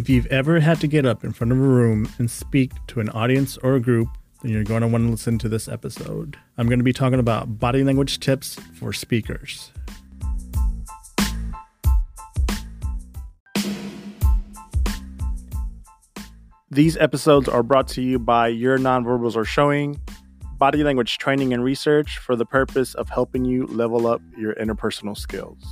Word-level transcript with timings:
If 0.00 0.08
you've 0.08 0.24
ever 0.28 0.60
had 0.60 0.80
to 0.80 0.86
get 0.86 1.04
up 1.04 1.24
in 1.24 1.34
front 1.34 1.52
of 1.52 1.58
a 1.58 1.60
room 1.60 2.08
and 2.16 2.30
speak 2.30 2.72
to 2.86 3.00
an 3.00 3.10
audience 3.10 3.58
or 3.58 3.74
a 3.74 3.80
group, 3.80 4.08
then 4.40 4.50
you're 4.50 4.64
going 4.64 4.80
to 4.80 4.86
want 4.88 5.04
to 5.04 5.10
listen 5.10 5.36
to 5.40 5.46
this 5.46 5.68
episode. 5.68 6.38
I'm 6.56 6.68
going 6.68 6.78
to 6.78 6.82
be 6.82 6.94
talking 6.94 7.18
about 7.18 7.58
body 7.58 7.84
language 7.84 8.18
tips 8.18 8.54
for 8.78 8.94
speakers. 8.94 9.70
These 16.70 16.96
episodes 16.96 17.46
are 17.46 17.62
brought 17.62 17.88
to 17.88 18.00
you 18.00 18.18
by 18.18 18.48
Your 18.48 18.78
Nonverbals 18.78 19.36
Are 19.36 19.44
Showing, 19.44 20.00
body 20.56 20.82
language 20.82 21.18
training 21.18 21.52
and 21.52 21.62
research 21.62 22.16
for 22.16 22.36
the 22.36 22.46
purpose 22.46 22.94
of 22.94 23.10
helping 23.10 23.44
you 23.44 23.66
level 23.66 24.06
up 24.06 24.22
your 24.38 24.54
interpersonal 24.54 25.14
skills. 25.14 25.62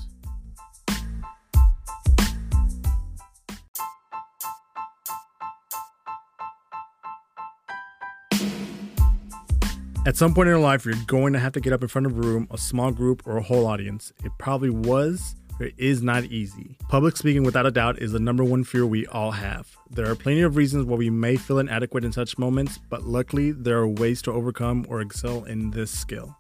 At 10.09 10.17
some 10.17 10.33
point 10.33 10.49
in 10.49 10.53
your 10.53 10.59
life, 10.59 10.87
you're 10.87 10.95
going 11.07 11.35
to 11.35 11.39
have 11.39 11.53
to 11.53 11.61
get 11.61 11.75
up 11.75 11.83
in 11.83 11.89
front 11.89 12.07
of 12.07 12.17
a 12.17 12.21
room, 12.23 12.49
a 12.51 12.57
small 12.57 12.91
group, 12.91 13.27
or 13.27 13.37
a 13.37 13.43
whole 13.43 13.67
audience. 13.67 14.11
It 14.25 14.33
probably 14.39 14.71
was 14.71 15.37
or 15.61 15.67
it 15.67 15.75
is 15.77 16.03
not 16.03 16.25
easy. 16.25 16.79
Public 16.89 17.15
speaking, 17.15 17.43
without 17.43 17.67
a 17.67 17.71
doubt, 17.71 17.99
is 17.99 18.13
the 18.13 18.19
number 18.19 18.43
one 18.43 18.65
fear 18.65 18.87
we 18.87 19.05
all 19.09 19.33
have. 19.33 19.69
There 19.91 20.11
are 20.11 20.15
plenty 20.15 20.41
of 20.41 20.57
reasons 20.57 20.87
why 20.87 20.97
we 20.97 21.11
may 21.11 21.37
feel 21.37 21.59
inadequate 21.59 22.07
in 22.07 22.13
such 22.13 22.39
moments, 22.39 22.79
but 22.89 23.03
luckily, 23.03 23.53
there 23.53 23.77
are 23.77 23.87
ways 23.87 24.23
to 24.23 24.33
overcome 24.33 24.87
or 24.89 25.03
excel 25.03 25.45
in 25.45 25.73
this 25.73 25.91
skill. 25.91 26.35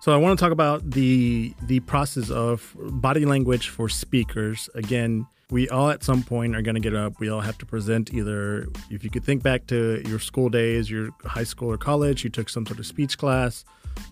So 0.00 0.14
I 0.14 0.16
want 0.16 0.38
to 0.38 0.42
talk 0.42 0.52
about 0.52 0.92
the 0.92 1.52
the 1.64 1.80
process 1.80 2.30
of 2.30 2.74
body 2.78 3.26
language 3.26 3.68
for 3.68 3.90
speakers. 3.90 4.70
Again, 4.74 5.26
we 5.52 5.68
all 5.68 5.90
at 5.90 6.02
some 6.02 6.22
point 6.22 6.56
are 6.56 6.62
going 6.62 6.74
to 6.76 6.80
get 6.80 6.94
up. 6.94 7.20
We 7.20 7.28
all 7.28 7.42
have 7.42 7.58
to 7.58 7.66
present 7.66 8.14
either, 8.14 8.66
if 8.90 9.04
you 9.04 9.10
could 9.10 9.22
think 9.22 9.42
back 9.42 9.66
to 9.66 10.02
your 10.08 10.18
school 10.18 10.48
days, 10.48 10.90
your 10.90 11.10
high 11.26 11.44
school 11.44 11.70
or 11.70 11.76
college, 11.76 12.24
you 12.24 12.30
took 12.30 12.48
some 12.48 12.64
sort 12.64 12.78
of 12.78 12.86
speech 12.86 13.18
class. 13.18 13.62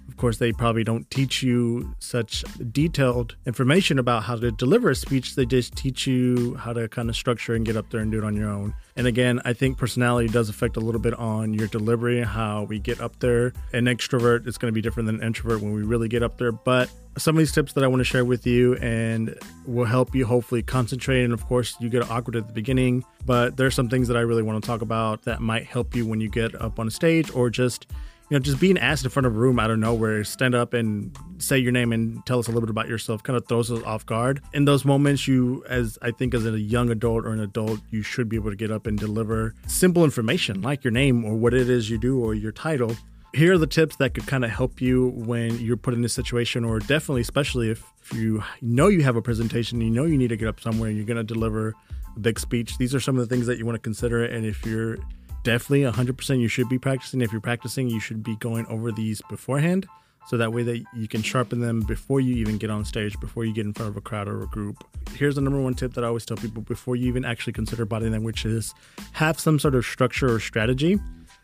Of 0.07 0.19
course, 0.19 0.37
they 0.37 0.53
probably 0.53 0.85
don't 0.85 1.11
teach 1.11 1.43
you 1.43 1.95
such 1.99 2.45
detailed 2.71 3.37
information 3.47 3.99
about 3.99 4.25
how 4.25 4.37
to 4.37 4.51
deliver 4.51 4.91
a 4.91 4.95
speech. 4.95 5.35
They 5.35 5.47
just 5.47 5.75
teach 5.75 6.07
you 6.07 6.57
how 6.57 6.75
to 6.75 6.89
kind 6.89 7.09
of 7.09 7.17
structure 7.17 7.55
and 7.55 7.65
get 7.65 7.75
up 7.75 7.89
there 7.89 8.03
and 8.03 8.13
do 8.13 8.19
it 8.19 8.25
on 8.25 8.37
your 8.37 8.51
own. 8.51 8.75
And 8.97 9.07
again, 9.07 9.41
I 9.47 9.55
think 9.55 9.79
personality 9.79 10.29
does 10.29 10.51
affect 10.51 10.77
a 10.77 10.81
little 10.81 11.01
bit 11.01 11.15
on 11.15 11.55
your 11.55 11.69
delivery, 11.69 12.23
how 12.23 12.65
we 12.65 12.79
get 12.79 13.01
up 13.01 13.19
there. 13.21 13.55
An 13.73 13.87
extrovert 13.87 14.47
is 14.47 14.59
going 14.59 14.71
to 14.71 14.75
be 14.75 14.83
different 14.83 15.07
than 15.07 15.17
an 15.17 15.23
introvert 15.23 15.63
when 15.63 15.73
we 15.73 15.85
really 15.85 16.09
get 16.09 16.23
up 16.23 16.37
there. 16.37 16.53
But 16.53 16.91
some 17.19 17.37
of 17.37 17.39
these 17.39 17.53
tips 17.53 17.73
that 17.75 17.85
I 17.85 17.87
want 17.87 18.01
to 18.01 18.05
share 18.05 18.25
with 18.25 18.47
you 18.47 18.77
and 18.77 19.37
will 19.67 19.85
help 19.85 20.15
you 20.15 20.27
hopefully 20.27 20.63
concentrate. 20.63 21.25
And 21.25 21.33
of 21.33 21.47
course, 21.47 21.77
you 21.81 21.89
get 21.89 22.09
awkward 22.11 22.37
at 22.37 22.47
the 22.47 22.53
beginning, 22.53 23.05
but 23.27 23.57
there's 23.57 23.75
some 23.75 23.89
things 23.89 24.09
that 24.09 24.17
I 24.17 24.21
really 24.21 24.43
want 24.43 24.63
to 24.63 24.67
talk 24.67 24.83
about 24.83 25.23
that 25.23 25.41
might 25.41 25.67
help 25.67 25.95
you 25.95 26.07
when 26.07 26.21
you 26.21 26.29
get 26.29 26.55
up 26.61 26.79
on 26.79 26.87
a 26.87 26.91
stage 26.91 27.35
or 27.35 27.51
just 27.51 27.87
you 28.31 28.37
know, 28.37 28.41
just 28.41 28.61
being 28.61 28.79
asked 28.79 29.05
in 29.05 29.11
front 29.11 29.27
of 29.27 29.35
a 29.35 29.39
room 29.39 29.59
out 29.59 29.73
of 29.73 29.79
nowhere, 29.81 30.23
stand 30.23 30.55
up 30.55 30.73
and 30.73 31.17
say 31.39 31.59
your 31.59 31.73
name 31.73 31.93
and 31.93 32.25
tell 32.27 32.39
us 32.39 32.47
a 32.47 32.51
little 32.53 32.61
bit 32.61 32.71
about 32.71 32.89
yourself 32.89 33.25
kind 33.25 33.37
of 33.37 33.47
throws 33.49 33.73
us 33.73 33.83
off 33.83 34.07
guard. 34.07 34.41
In 34.53 34.67
those 34.67 34.85
moments, 34.85 35.27
you, 35.27 35.65
as 35.69 35.99
I 36.01 36.13
think 36.13 36.33
as 36.33 36.47
a 36.47 36.59
young 36.59 36.91
adult 36.91 37.25
or 37.25 37.33
an 37.33 37.41
adult, 37.41 37.81
you 37.91 38.03
should 38.03 38.29
be 38.29 38.37
able 38.37 38.51
to 38.51 38.57
get 38.57 38.71
up 38.71 38.87
and 38.87 38.97
deliver 38.97 39.55
simple 39.67 40.05
information 40.05 40.63
like 40.63 40.85
your 40.85 40.93
name 40.93 41.25
or 41.25 41.35
what 41.35 41.55
it 41.55 41.69
is 41.69 41.91
you 41.91 41.99
do 41.99 42.23
or 42.23 42.35
your 42.35 42.53
title. 42.53 42.97
Here 43.33 43.55
are 43.55 43.59
the 43.59 43.67
tips 43.67 43.97
that 43.97 44.15
could 44.15 44.27
kind 44.27 44.45
of 44.45 44.51
help 44.51 44.81
you 44.81 45.11
when 45.11 45.59
you're 45.59 45.77
put 45.77 45.95
in 45.95 46.03
this 46.03 46.13
situation, 46.13 46.65
or 46.65 46.81
definitely, 46.81 47.21
especially 47.21 47.71
if, 47.71 47.85
if 48.03 48.13
you 48.13 48.43
know 48.61 48.89
you 48.89 49.03
have 49.03 49.17
a 49.17 49.23
presentation, 49.23 49.81
you 49.81 49.91
know 49.91 50.05
you 50.05 50.19
need 50.19 50.29
to 50.29 50.37
get 50.37 50.49
up 50.49 50.61
somewhere 50.61 50.89
and 50.89 50.97
you're 50.97 51.07
going 51.07 51.17
to 51.17 51.23
deliver 51.23 51.75
a 52.17 52.21
big 52.21 52.41
speech. 52.41 52.77
These 52.79 52.95
are 52.95 53.01
some 53.01 53.17
of 53.17 53.29
the 53.29 53.33
things 53.33 53.47
that 53.47 53.57
you 53.57 53.65
want 53.65 53.77
to 53.77 53.81
consider. 53.81 54.25
And 54.25 54.45
if 54.45 54.67
you're 54.67 54.99
definitely 55.43 55.91
100% 55.91 56.41
you 56.41 56.49
should 56.49 56.69
be 56.69 56.79
practicing. 56.79 57.21
If 57.21 57.33
you're 57.33 57.41
practicing, 57.41 57.89
you 57.89 58.01
should 58.01 58.23
be 58.23 58.37
going 58.37 58.67
over 58.67 58.93
these 58.93 59.23
beforehand 59.29 59.87
so 60.27 60.37
that 60.37 60.53
way 60.53 60.63
that 60.63 60.85
you 60.95 61.09
can 61.09 61.23
sharpen 61.23 61.61
them 61.61 61.81
before 61.81 62.21
you 62.21 62.35
even 62.37 62.59
get 62.59 62.71
on 62.71 62.85
stage, 62.85 63.19
before 63.21 63.45
you 63.45 63.55
get 63.55 63.65
in 63.65 63.73
front 63.73 63.91
of 63.91 63.97
a 63.97 64.01
crowd 64.01 64.29
or 64.29 64.43
a 64.43 64.47
group. 64.47 64.85
Here's 65.15 65.35
the 65.35 65.41
number 65.41 65.61
one 65.61 65.75
tip 65.75 65.95
that 65.95 66.05
I 66.05 66.09
always 66.09 66.27
tell 66.27 66.37
people 66.37 66.63
before 66.63 66.95
you 66.95 67.07
even 67.09 67.25
actually 67.25 67.55
consider 67.55 67.85
body 67.85 68.09
language 68.09 68.45
is 68.45 68.75
have 69.13 69.41
some 69.41 69.59
sort 69.59 69.75
of 69.75 69.85
structure 69.85 70.33
or 70.33 70.41
strategy. 70.41 70.99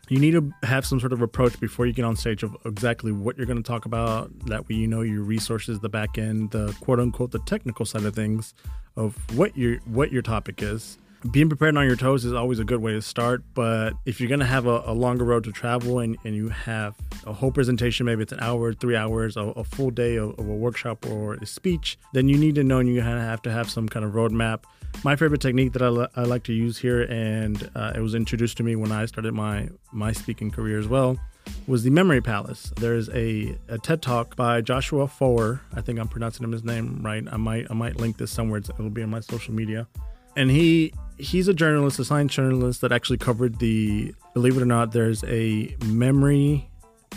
You 0.09 0.19
need 0.19 0.31
to 0.31 0.53
have 0.63 0.85
some 0.85 0.99
sort 0.99 1.13
of 1.13 1.21
approach 1.21 1.59
before 1.59 1.85
you 1.85 1.93
get 1.93 2.05
on 2.05 2.15
stage 2.15 2.43
of 2.43 2.55
exactly 2.65 3.11
what 3.11 3.37
you're 3.37 3.45
going 3.45 3.61
to 3.61 3.67
talk 3.67 3.85
about. 3.85 4.31
That 4.47 4.67
way, 4.69 4.75
you 4.75 4.87
know 4.87 5.01
your 5.01 5.23
resources, 5.23 5.79
the 5.79 5.89
back 5.89 6.17
end, 6.17 6.51
the 6.51 6.75
quote 6.79 6.99
unquote, 6.99 7.31
the 7.31 7.39
technical 7.39 7.85
side 7.85 8.05
of 8.05 8.15
things 8.15 8.53
of 8.95 9.15
what 9.37 9.57
your 9.57 9.77
what 9.85 10.11
your 10.11 10.21
topic 10.21 10.63
is 10.63 10.97
being 11.31 11.49
prepared 11.49 11.75
on 11.75 11.85
your 11.85 11.95
toes 11.95 12.25
is 12.25 12.33
always 12.33 12.59
a 12.59 12.63
good 12.63 12.81
way 12.81 12.93
to 12.93 13.01
start. 13.01 13.43
But 13.53 13.93
if 14.05 14.19
you're 14.19 14.29
going 14.29 14.39
to 14.39 14.45
have 14.45 14.65
a, 14.65 14.83
a, 14.85 14.93
longer 14.93 15.25
road 15.25 15.43
to 15.45 15.51
travel 15.51 15.99
and, 15.99 16.17
and 16.23 16.35
you 16.35 16.49
have 16.49 16.95
a 17.25 17.33
whole 17.33 17.51
presentation, 17.51 18.05
maybe 18.05 18.23
it's 18.23 18.31
an 18.31 18.39
hour, 18.39 18.73
three 18.73 18.95
hours, 18.95 19.35
a, 19.35 19.41
a 19.41 19.63
full 19.63 19.89
day 19.89 20.17
of, 20.17 20.37
of, 20.39 20.47
a 20.47 20.53
workshop 20.55 21.05
or 21.07 21.33
a 21.35 21.45
speech, 21.45 21.97
then 22.13 22.27
you 22.27 22.37
need 22.37 22.55
to 22.55 22.63
know 22.63 22.79
and 22.79 22.89
you 22.89 23.01
have 23.01 23.41
to 23.43 23.51
have 23.51 23.69
some 23.69 23.89
kind 23.89 24.05
of 24.05 24.13
roadmap. 24.13 24.63
My 25.03 25.15
favorite 25.15 25.41
technique 25.41 25.73
that 25.73 25.81
I, 25.81 26.19
I 26.19 26.23
like 26.23 26.43
to 26.43 26.53
use 26.53 26.77
here, 26.77 27.03
and 27.03 27.69
uh, 27.75 27.93
it 27.95 27.99
was 27.99 28.15
introduced 28.15 28.57
to 28.57 28.63
me 28.63 28.75
when 28.75 28.91
I 28.91 29.05
started 29.05 29.33
my, 29.33 29.69
my 29.91 30.11
speaking 30.11 30.49
career 30.49 30.79
as 30.79 30.87
well, 30.87 31.19
was 31.67 31.83
the 31.83 31.89
Memory 31.89 32.21
Palace. 32.21 32.73
There's 32.77 33.09
a, 33.09 33.57
a 33.67 33.77
TED 33.77 34.01
Talk 34.01 34.35
by 34.35 34.61
Joshua 34.61 35.07
Foer. 35.07 35.61
I 35.73 35.81
think 35.81 35.99
I'm 35.99 36.07
pronouncing 36.07 36.43
him 36.43 36.51
his 36.51 36.63
name 36.63 37.01
right. 37.03 37.23
I 37.31 37.37
might 37.37 37.67
I 37.69 37.73
might 37.73 37.97
link 37.97 38.17
this 38.17 38.31
somewhere. 38.31 38.59
It'll 38.59 38.89
be 38.89 39.03
on 39.03 39.09
my 39.09 39.19
social 39.19 39.53
media. 39.53 39.87
And 40.35 40.51
he 40.51 40.93
he's 41.17 41.47
a 41.47 41.53
journalist, 41.53 41.99
a 41.99 42.05
science 42.05 42.33
journalist 42.33 42.81
that 42.81 42.91
actually 42.91 43.17
covered 43.17 43.59
the. 43.59 44.13
Believe 44.33 44.57
it 44.57 44.61
or 44.61 44.65
not, 44.65 44.91
there's 44.91 45.23
a 45.23 45.75
memory 45.85 46.69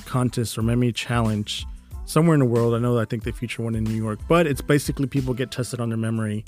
contest 0.06 0.56
or 0.56 0.62
memory 0.62 0.92
challenge 0.92 1.66
somewhere 2.06 2.34
in 2.34 2.40
the 2.40 2.46
world. 2.46 2.74
I 2.74 2.78
know 2.78 2.98
I 2.98 3.04
think 3.04 3.24
they 3.24 3.32
feature 3.32 3.62
one 3.62 3.74
in 3.74 3.84
New 3.84 3.94
York, 3.94 4.20
but 4.28 4.46
it's 4.46 4.62
basically 4.62 5.06
people 5.06 5.34
get 5.34 5.50
tested 5.50 5.80
on 5.80 5.88
their 5.88 5.98
memory. 5.98 6.44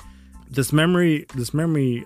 This 0.53 0.71
memory, 0.71 1.25
this 1.35 1.55
memory 1.55 2.05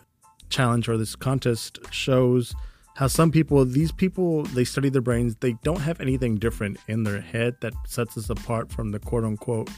challenge 0.50 0.88
or 0.88 0.96
this 0.96 1.16
contest 1.16 1.80
shows 1.90 2.54
how 2.94 3.08
some 3.08 3.32
people, 3.32 3.64
these 3.64 3.90
people, 3.90 4.44
they 4.44 4.62
study 4.62 4.88
their 4.88 5.02
brains. 5.02 5.34
They 5.40 5.54
don't 5.64 5.80
have 5.80 6.00
anything 6.00 6.36
different 6.36 6.78
in 6.86 7.02
their 7.02 7.20
head 7.20 7.56
that 7.60 7.74
sets 7.88 8.16
us 8.16 8.30
apart 8.30 8.70
from 8.70 8.92
the 8.92 9.00
quote 9.00 9.24
unquote 9.24 9.68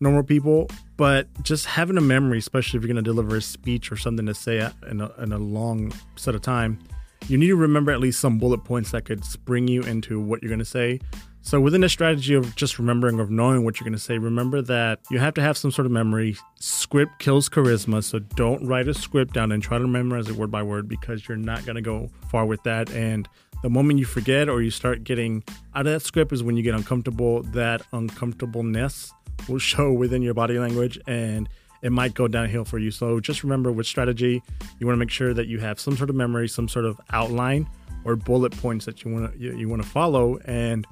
normal 0.00 0.24
people, 0.24 0.68
but 0.96 1.28
just 1.44 1.66
having 1.66 1.96
a 1.96 2.00
memory, 2.00 2.38
especially 2.38 2.78
if 2.78 2.82
you're 2.82 2.92
going 2.92 3.04
to 3.04 3.08
deliver 3.08 3.36
a 3.36 3.40
speech 3.40 3.92
or 3.92 3.96
something 3.96 4.26
to 4.26 4.34
say 4.34 4.68
in 4.90 5.00
a, 5.00 5.12
in 5.22 5.32
a 5.32 5.38
long 5.38 5.92
set 6.16 6.34
of 6.34 6.42
time, 6.42 6.80
you 7.28 7.38
need 7.38 7.48
to 7.48 7.56
remember 7.56 7.92
at 7.92 8.00
least 8.00 8.18
some 8.18 8.38
bullet 8.38 8.64
points 8.64 8.90
that 8.90 9.04
could 9.04 9.24
spring 9.24 9.68
you 9.68 9.82
into 9.82 10.20
what 10.20 10.42
you're 10.42 10.50
going 10.50 10.58
to 10.58 10.64
say. 10.64 10.98
So, 11.40 11.60
within 11.60 11.80
the 11.80 11.88
strategy 11.88 12.34
of 12.34 12.54
just 12.56 12.78
remembering, 12.78 13.20
of 13.20 13.30
knowing 13.30 13.64
what 13.64 13.78
you're 13.78 13.84
going 13.84 13.96
to 13.96 13.98
say, 13.98 14.18
remember 14.18 14.60
that 14.62 15.00
you 15.10 15.18
have 15.18 15.34
to 15.34 15.40
have 15.40 15.56
some 15.56 15.70
sort 15.70 15.86
of 15.86 15.92
memory. 15.92 16.36
Script 16.60 17.18
kills 17.20 17.48
charisma. 17.48 18.04
So, 18.04 18.18
don't 18.18 18.66
write 18.66 18.88
a 18.88 18.94
script 18.94 19.34
down 19.34 19.52
and 19.52 19.62
try 19.62 19.78
to 19.78 19.86
memorize 19.86 20.28
it 20.28 20.36
word 20.36 20.50
by 20.50 20.62
word 20.62 20.88
because 20.88 21.26
you're 21.26 21.38
not 21.38 21.64
going 21.64 21.76
to 21.76 21.82
go 21.82 22.10
far 22.30 22.44
with 22.44 22.62
that. 22.64 22.90
And 22.90 23.28
the 23.62 23.70
moment 23.70 23.98
you 23.98 24.04
forget 24.04 24.48
or 24.48 24.62
you 24.62 24.70
start 24.70 25.04
getting 25.04 25.42
out 25.74 25.86
of 25.86 25.92
that 25.92 26.00
script 26.00 26.32
is 26.32 26.42
when 26.42 26.56
you 26.56 26.62
get 26.62 26.74
uncomfortable. 26.74 27.42
That 27.44 27.82
uncomfortableness 27.92 29.12
will 29.48 29.58
show 29.58 29.92
within 29.92 30.22
your 30.22 30.34
body 30.34 30.58
language 30.58 30.98
and 31.06 31.48
it 31.82 31.92
might 31.92 32.14
go 32.14 32.28
downhill 32.28 32.64
for 32.64 32.78
you. 32.78 32.90
So 32.90 33.20
just 33.20 33.42
remember 33.42 33.70
with 33.70 33.86
strategy, 33.86 34.42
you 34.78 34.86
want 34.86 34.96
to 34.96 34.98
make 34.98 35.10
sure 35.10 35.32
that 35.32 35.46
you 35.46 35.60
have 35.60 35.78
some 35.78 35.96
sort 35.96 36.10
of 36.10 36.16
memory, 36.16 36.48
some 36.48 36.68
sort 36.68 36.84
of 36.84 37.00
outline 37.10 37.68
or 38.04 38.16
bullet 38.16 38.56
points 38.56 38.84
that 38.86 39.04
you 39.04 39.12
want 39.12 39.32
to 39.32 39.38
you, 39.38 39.56
you 39.56 39.68
want 39.68 39.82
to 39.82 39.88
follow 39.88 40.38
and 40.44 40.86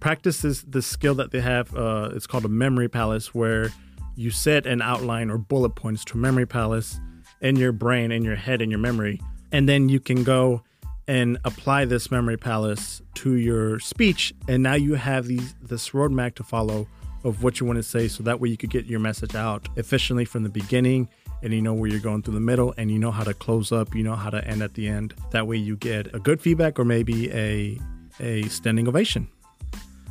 practice 0.00 0.42
this 0.42 0.62
the 0.62 0.82
skill 0.82 1.14
that 1.14 1.30
they 1.30 1.40
have 1.40 1.74
uh, 1.76 2.10
it's 2.12 2.26
called 2.26 2.44
a 2.44 2.48
memory 2.48 2.88
palace 2.88 3.34
where 3.34 3.70
you 4.16 4.30
set 4.30 4.66
an 4.66 4.82
outline 4.82 5.30
or 5.30 5.38
bullet 5.38 5.70
points 5.70 6.04
to 6.04 6.14
a 6.14 6.20
memory 6.20 6.46
palace 6.46 7.00
in 7.40 7.56
your 7.56 7.72
brain 7.72 8.10
in 8.10 8.22
your 8.24 8.36
head 8.36 8.60
in 8.62 8.70
your 8.70 8.80
memory 8.80 9.20
and 9.52 9.68
then 9.68 9.88
you 9.88 10.00
can 10.00 10.24
go 10.24 10.62
and 11.08 11.38
apply 11.44 11.86
this 11.86 12.10
memory 12.10 12.36
palace 12.36 13.00
to 13.14 13.36
your 13.36 13.80
speech. 13.80 14.34
And 14.46 14.62
now 14.62 14.74
you 14.74 14.94
have 14.94 15.26
these 15.26 15.54
this 15.62 15.90
roadmap 15.90 16.34
to 16.36 16.44
follow 16.44 16.86
of 17.24 17.42
what 17.42 17.58
you 17.58 17.66
want 17.66 17.78
to 17.78 17.82
say 17.82 18.06
so 18.06 18.22
that 18.22 18.38
way 18.38 18.48
you 18.48 18.56
could 18.56 18.70
get 18.70 18.86
your 18.86 19.00
message 19.00 19.34
out 19.34 19.68
efficiently 19.76 20.24
from 20.24 20.44
the 20.44 20.48
beginning 20.48 21.08
and 21.42 21.52
you 21.52 21.60
know 21.60 21.74
where 21.74 21.90
you're 21.90 21.98
going 21.98 22.22
through 22.22 22.34
the 22.34 22.40
middle 22.40 22.72
and 22.76 22.92
you 22.92 22.98
know 22.98 23.10
how 23.10 23.24
to 23.24 23.34
close 23.34 23.72
up 23.72 23.94
you 23.94 24.02
know 24.02 24.14
how 24.14 24.30
to 24.30 24.46
end 24.46 24.62
at 24.62 24.74
the 24.74 24.86
end. 24.86 25.14
That 25.30 25.46
way 25.46 25.56
you 25.56 25.76
get 25.76 26.14
a 26.14 26.20
good 26.20 26.40
feedback 26.40 26.78
or 26.78 26.84
maybe 26.84 27.32
a 27.32 27.80
a 28.20 28.42
standing 28.48 28.86
ovation 28.86 29.28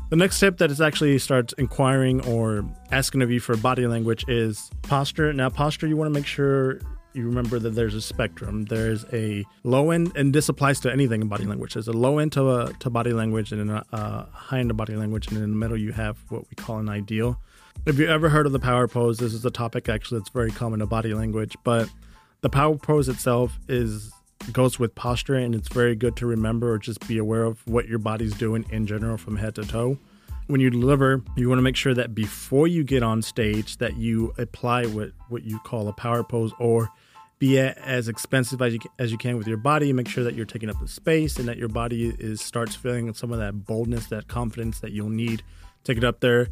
the 0.09 0.15
next 0.15 0.37
step 0.37 0.57
that 0.57 0.71
is 0.71 0.81
actually 0.81 1.17
starts 1.19 1.53
inquiring 1.57 2.25
or 2.27 2.65
asking 2.91 3.21
of 3.21 3.31
you 3.31 3.39
for 3.39 3.57
body 3.57 3.87
language 3.87 4.25
is 4.27 4.69
posture 4.83 5.33
now 5.33 5.49
posture 5.49 5.87
you 5.87 5.97
want 5.97 6.07
to 6.11 6.13
make 6.13 6.25
sure 6.25 6.79
you 7.17 7.25
remember 7.25 7.57
that 7.57 7.71
there's 7.71 7.95
a 7.95 8.01
spectrum. 8.01 8.65
There's 8.65 9.03
a 9.11 9.43
low 9.63 9.89
end, 9.89 10.15
and 10.15 10.33
this 10.33 10.49
applies 10.49 10.79
to 10.81 10.91
anything 10.91 11.21
in 11.21 11.27
body 11.27 11.45
language. 11.45 11.73
There's 11.73 11.87
a 11.87 11.93
low 11.93 12.19
end 12.19 12.33
to, 12.33 12.47
uh, 12.47 12.71
to 12.79 12.89
body 12.91 13.11
language 13.11 13.51
and 13.51 13.71
a 13.71 14.29
high 14.31 14.59
end 14.59 14.69
to 14.69 14.75
body 14.75 14.95
language, 14.95 15.27
and 15.27 15.37
in 15.37 15.49
the 15.49 15.55
middle 15.55 15.77
you 15.77 15.91
have 15.93 16.17
what 16.29 16.43
we 16.49 16.55
call 16.55 16.77
an 16.77 16.89
ideal. 16.89 17.39
If 17.85 17.97
you 17.97 18.07
ever 18.07 18.29
heard 18.29 18.45
of 18.45 18.51
the 18.51 18.59
power 18.59 18.87
pose, 18.87 19.17
this 19.17 19.33
is 19.33 19.43
a 19.45 19.51
topic 19.51 19.89
actually 19.89 20.19
that's 20.19 20.29
very 20.29 20.51
common 20.51 20.79
to 20.79 20.85
body 20.85 21.13
language, 21.13 21.55
but 21.63 21.89
the 22.41 22.49
power 22.49 22.77
pose 22.77 23.09
itself 23.09 23.57
is 23.67 24.11
goes 24.51 24.79
with 24.79 24.95
posture, 24.95 25.35
and 25.35 25.53
it's 25.53 25.67
very 25.67 25.95
good 25.95 26.15
to 26.17 26.25
remember 26.25 26.71
or 26.73 26.77
just 26.77 27.07
be 27.07 27.17
aware 27.17 27.43
of 27.43 27.65
what 27.67 27.87
your 27.87 27.99
body's 27.99 28.33
doing 28.33 28.65
in 28.69 28.87
general 28.87 29.17
from 29.17 29.37
head 29.37 29.55
to 29.55 29.63
toe. 29.63 29.97
When 30.47 30.61
you 30.61 30.69
deliver, 30.69 31.21
you 31.35 31.49
want 31.49 31.59
to 31.59 31.63
make 31.63 31.75
sure 31.75 31.93
that 31.93 32.15
before 32.15 32.67
you 32.67 32.83
get 32.83 33.03
on 33.03 33.21
stage 33.21 33.77
that 33.77 33.97
you 33.97 34.33
apply 34.37 34.85
what, 34.85 35.11
what 35.27 35.43
you 35.43 35.59
call 35.59 35.89
a 35.89 35.93
power 35.93 36.23
pose 36.23 36.53
or 36.57 36.89
be 37.39 37.59
as 37.59 38.07
expensive 38.07 38.61
as 38.61 38.73
you, 38.73 38.79
as 38.97 39.11
you 39.11 39.17
can 39.17 39.37
with 39.37 39.47
your 39.47 39.57
body. 39.57 39.91
Make 39.93 40.07
sure 40.07 40.23
that 40.23 40.35
you're 40.35 40.45
taking 40.45 40.69
up 40.69 40.79
the 40.79 40.87
space 40.87 41.37
and 41.37 41.47
that 41.47 41.57
your 41.57 41.67
body 41.67 42.15
is 42.17 42.41
starts 42.41 42.75
feeling 42.75 43.13
some 43.13 43.31
of 43.31 43.39
that 43.39 43.65
boldness, 43.65 44.07
that 44.07 44.27
confidence 44.27 44.79
that 44.79 44.91
you'll 44.91 45.09
need. 45.09 45.43
Take 45.83 45.97
it 45.97 46.03
up 46.03 46.19
there. 46.21 46.47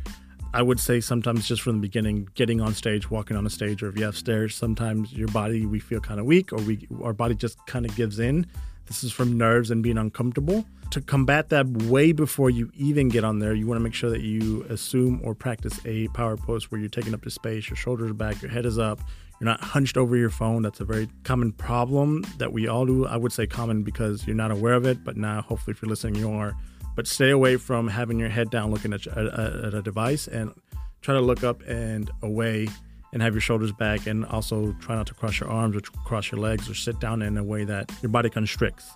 I 0.54 0.62
would 0.62 0.80
say 0.80 1.02
sometimes 1.02 1.48
just 1.48 1.62
from 1.62 1.74
the 1.74 1.82
beginning, 1.82 2.30
getting 2.36 2.62
on 2.62 2.74
stage, 2.74 3.12
walking 3.12 3.36
on 3.36 3.46
a 3.46 3.50
stage, 3.50 3.84
or 3.84 3.90
if 3.90 3.98
you 3.98 4.06
have 4.06 4.16
stairs, 4.16 4.56
sometimes 4.56 5.12
your 5.12 5.28
body 5.28 5.66
we 5.66 5.80
feel 5.80 6.00
kind 6.00 6.20
of 6.20 6.26
weak, 6.26 6.54
or 6.54 6.58
we 6.58 6.88
our 7.04 7.14
body 7.14 7.36
just 7.36 7.58
kind 7.68 7.86
of 7.86 7.96
gives 7.96 8.20
in. 8.20 8.46
This 8.86 9.04
is 9.04 9.12
from 9.12 9.38
nerves 9.38 9.72
and 9.72 9.82
being 9.84 9.98
uncomfortable. 9.98 10.66
To 10.92 11.02
combat 11.02 11.50
that 11.50 11.68
way 11.68 12.12
before 12.12 12.52
you 12.52 12.72
even 12.76 13.10
get 13.10 13.24
on 13.24 13.40
there, 13.40 13.54
you 13.54 13.66
want 13.66 13.80
to 13.80 13.84
make 13.84 13.96
sure 13.96 14.12
that 14.12 14.22
you 14.22 14.64
assume 14.70 15.20
or 15.24 15.34
practice 15.34 15.80
a 15.86 16.08
power 16.10 16.38
pose 16.38 16.72
where 16.72 16.80
you're 16.80 16.90
taking 16.90 17.14
up 17.14 17.24
the 17.24 17.32
space, 17.32 17.68
your 17.70 17.76
shoulders 17.76 18.12
are 18.12 18.14
back, 18.14 18.42
your 18.42 18.52
head 18.52 18.66
is 18.66 18.78
up, 18.78 19.02
you're 19.40 19.50
not 19.50 19.60
hunched 19.60 19.98
over 19.98 20.16
your 20.16 20.30
phone. 20.30 20.62
That's 20.62 20.80
a 20.80 20.86
very 20.86 21.10
common 21.24 21.52
problem 21.52 22.24
that 22.38 22.54
we 22.54 22.68
all 22.68 22.86
do. 22.86 23.06
I 23.08 23.18
would 23.18 23.34
say 23.34 23.48
common 23.48 23.84
because 23.84 24.26
you're 24.26 24.36
not 24.36 24.52
aware 24.52 24.74
of 24.74 24.86
it, 24.86 25.04
but 25.04 25.18
now 25.18 25.42
hopefully 25.42 25.74
if 25.74 25.82
you're 25.82 25.90
listening, 25.90 26.16
you 26.16 26.32
are 26.32 26.56
but 26.96 27.08
stay 27.08 27.30
away 27.30 27.58
from 27.58 27.88
having 27.88 28.20
your 28.20 28.30
head 28.30 28.50
down 28.50 28.72
looking 28.72 28.94
at, 28.94 29.06
at, 29.08 29.28
at 29.28 29.74
a 29.74 29.82
device 29.82 30.28
and 30.28 30.54
try 31.02 31.14
to 31.14 31.22
look 31.22 31.44
up 31.44 31.62
and 31.68 32.10
away 32.22 32.68
and 33.14 33.22
have 33.22 33.34
your 33.34 33.42
shoulders 33.42 33.72
back 33.72 34.08
and 34.08 34.26
also 34.26 34.76
try 34.82 34.96
not 34.96 35.08
to 35.08 35.14
cross 35.14 35.40
your 35.40 35.50
arms 35.50 35.76
or 35.76 35.82
cross 36.06 36.32
your 36.32 36.40
legs 36.40 36.70
or 36.70 36.74
sit 36.74 37.00
down 37.00 37.22
in 37.22 37.38
a 37.38 37.44
way 37.44 37.64
that 37.64 37.92
your 38.02 38.10
body 38.10 38.30
constricts. 38.30 38.92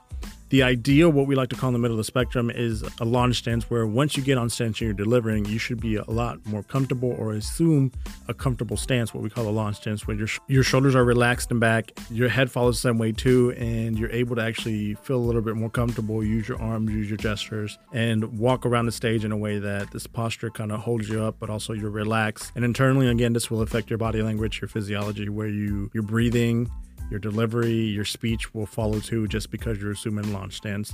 The 0.50 0.64
ideal, 0.64 1.12
what 1.12 1.28
we 1.28 1.36
like 1.36 1.50
to 1.50 1.56
call 1.56 1.68
in 1.70 1.74
the 1.74 1.80
middle 1.80 1.94
of 1.94 2.00
the 2.00 2.04
spectrum, 2.04 2.50
is 2.50 2.82
a 3.00 3.06
launch 3.06 3.36
stance 3.36 3.70
where 3.70 3.86
once 3.86 4.18
you 4.18 4.24
get 4.24 4.40
on 4.40 4.50
stance 4.50 4.80
and 4.80 4.88
you're 4.88 4.94
delivering, 4.94 5.46
you 5.46 5.60
should 5.60 5.80
be 5.80 5.98
a 5.98 6.10
lot 6.10 6.44
more 6.48 6.64
comfortable 6.64 7.16
or 7.20 7.34
assume 7.34 7.92
a 8.28 8.34
comfortable 8.34 8.76
stance, 8.76 9.14
what 9.14 9.22
we 9.22 9.30
call 9.30 9.48
a 9.48 9.52
launch 9.52 9.76
stance, 9.76 10.08
where 10.08 10.18
your, 10.18 10.28
your 10.48 10.64
shoulders 10.64 10.96
are 10.96 11.06
relaxed 11.06 11.52
and 11.52 11.60
back, 11.60 11.92
your 12.10 12.30
head 12.30 12.50
follows 12.50 12.82
the 12.82 12.90
same 12.90 12.98
way 12.98 13.12
too, 13.12 13.52
and 13.60 14.00
you're 14.00 14.10
able 14.10 14.36
to 14.38 14.42
actually 14.42 14.96
feel 14.96 15.18
a 15.18 15.26
little 15.28 15.44
bit 15.44 15.56
more 15.56 15.70
comfortable, 15.70 16.24
use 16.24 16.48
your 16.48 16.60
arms, 16.60 16.90
use 16.90 17.08
your 17.08 17.18
gestures, 17.18 17.78
and 17.94 18.40
walk 18.40 18.66
around 18.66 18.88
the 18.88 18.92
stage 18.92 19.24
in 19.24 19.32
a 19.32 19.38
way 19.38 19.60
that 19.60 19.92
this 19.92 20.08
posture 20.08 20.50
kind 20.50 20.72
of 20.72 20.80
holds 20.80 21.08
you 21.08 21.22
up, 21.22 21.36
but 21.40 21.52
also 21.52 21.74
you're 21.74 21.92
relaxed. 21.92 22.52
And 22.56 22.66
internally, 22.66 23.08
again, 23.08 23.34
this 23.34 23.52
will 23.52 23.62
affect 23.62 23.92
your 23.92 24.00
body 24.00 24.24
language, 24.24 24.62
your 24.62 24.68
physiology, 24.68 25.30
where 25.30 25.48
you, 25.48 25.92
you're 25.94 26.02
breathing 26.02 26.72
your 27.10 27.20
delivery, 27.20 27.74
your 27.74 28.06
speech 28.06 28.54
will 28.54 28.66
follow 28.66 29.00
too, 29.00 29.28
just 29.28 29.52
because 29.52 29.82
you're 29.82 29.92
assuming 29.92 30.32
launch 30.34 30.58
stance. 30.58 30.94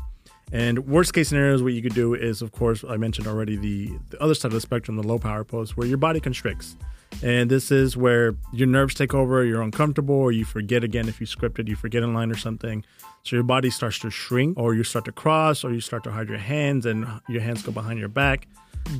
And 0.51 0.87
worst 0.87 1.13
case 1.13 1.29
scenarios, 1.29 1.63
what 1.63 1.73
you 1.73 1.81
could 1.81 1.95
do 1.95 2.13
is, 2.13 2.41
of 2.41 2.51
course, 2.51 2.83
I 2.87 2.97
mentioned 2.97 3.27
already 3.27 3.55
the, 3.55 3.91
the 4.11 4.21
other 4.21 4.35
side 4.35 4.49
of 4.49 4.53
the 4.53 4.61
spectrum, 4.61 4.95
the 4.95 5.07
low 5.07 5.17
power 5.17 5.43
pose, 5.43 5.75
where 5.75 5.87
your 5.87 5.97
body 5.97 6.19
constricts. 6.19 6.75
And 7.23 7.49
this 7.49 7.71
is 7.71 7.95
where 7.95 8.35
your 8.51 8.67
nerves 8.67 8.93
take 8.93 9.13
over, 9.13 9.43
you're 9.43 9.61
uncomfortable, 9.61 10.15
or 10.15 10.31
you 10.31 10.45
forget 10.45 10.83
again 10.83 11.07
if 11.07 11.19
you 11.19 11.27
scripted, 11.27 11.67
you 11.67 11.75
forget 11.75 12.03
in 12.03 12.13
line 12.13 12.31
or 12.31 12.37
something. 12.37 12.85
So 13.23 13.35
your 13.35 13.43
body 13.43 13.69
starts 13.69 13.99
to 13.99 14.11
shrink, 14.11 14.57
or 14.57 14.75
you 14.75 14.83
start 14.83 15.05
to 15.05 15.11
cross, 15.11 15.63
or 15.63 15.73
you 15.73 15.81
start 15.81 16.03
to 16.03 16.11
hide 16.11 16.29
your 16.29 16.37
hands, 16.37 16.85
and 16.85 17.07
your 17.27 17.41
hands 17.41 17.63
go 17.63 17.71
behind 17.71 17.99
your 17.99 18.09
back 18.09 18.47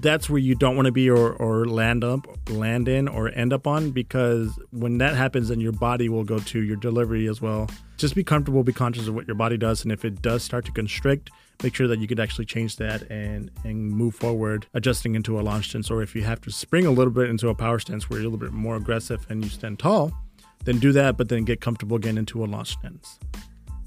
that's 0.01 0.29
where 0.29 0.39
you 0.39 0.55
don't 0.55 0.75
want 0.75 0.87
to 0.87 0.91
be 0.91 1.09
or, 1.09 1.33
or 1.33 1.65
land 1.65 2.03
up 2.03 2.27
land 2.49 2.87
in 2.87 3.07
or 3.07 3.29
end 3.29 3.53
up 3.53 3.67
on 3.67 3.91
because 3.91 4.59
when 4.71 4.97
that 4.97 5.15
happens 5.15 5.49
then 5.49 5.59
your 5.59 5.71
body 5.71 6.09
will 6.09 6.23
go 6.23 6.39
to 6.39 6.61
your 6.61 6.75
delivery 6.75 7.27
as 7.27 7.41
well. 7.41 7.69
Just 7.97 8.15
be 8.15 8.23
comfortable 8.23 8.63
be 8.63 8.73
conscious 8.73 9.07
of 9.07 9.15
what 9.15 9.27
your 9.27 9.35
body 9.35 9.57
does 9.57 9.83
and 9.83 9.91
if 9.91 10.03
it 10.03 10.21
does 10.21 10.43
start 10.43 10.65
to 10.65 10.71
constrict 10.71 11.29
make 11.63 11.73
sure 11.73 11.87
that 11.87 11.99
you 11.99 12.07
could 12.07 12.19
actually 12.19 12.45
change 12.45 12.75
that 12.77 13.09
and 13.09 13.49
and 13.63 13.89
move 13.91 14.15
forward 14.15 14.67
adjusting 14.73 15.15
into 15.15 15.39
a 15.39 15.41
launch 15.41 15.69
stance. 15.69 15.89
Or 15.89 16.01
if 16.01 16.15
you 16.15 16.23
have 16.23 16.41
to 16.41 16.51
spring 16.51 16.85
a 16.85 16.91
little 16.91 17.13
bit 17.13 17.29
into 17.29 17.49
a 17.49 17.55
power 17.55 17.79
stance 17.79 18.09
where 18.09 18.19
you're 18.19 18.27
a 18.27 18.31
little 18.31 18.45
bit 18.45 18.53
more 18.53 18.75
aggressive 18.75 19.25
and 19.29 19.43
you 19.43 19.49
stand 19.49 19.79
tall 19.79 20.11
then 20.65 20.79
do 20.79 20.91
that 20.91 21.15
but 21.15 21.29
then 21.29 21.43
get 21.43 21.61
comfortable 21.61 21.95
again 21.95 22.17
into 22.17 22.43
a 22.43 22.47
launch 22.47 22.73
stance 22.73 23.19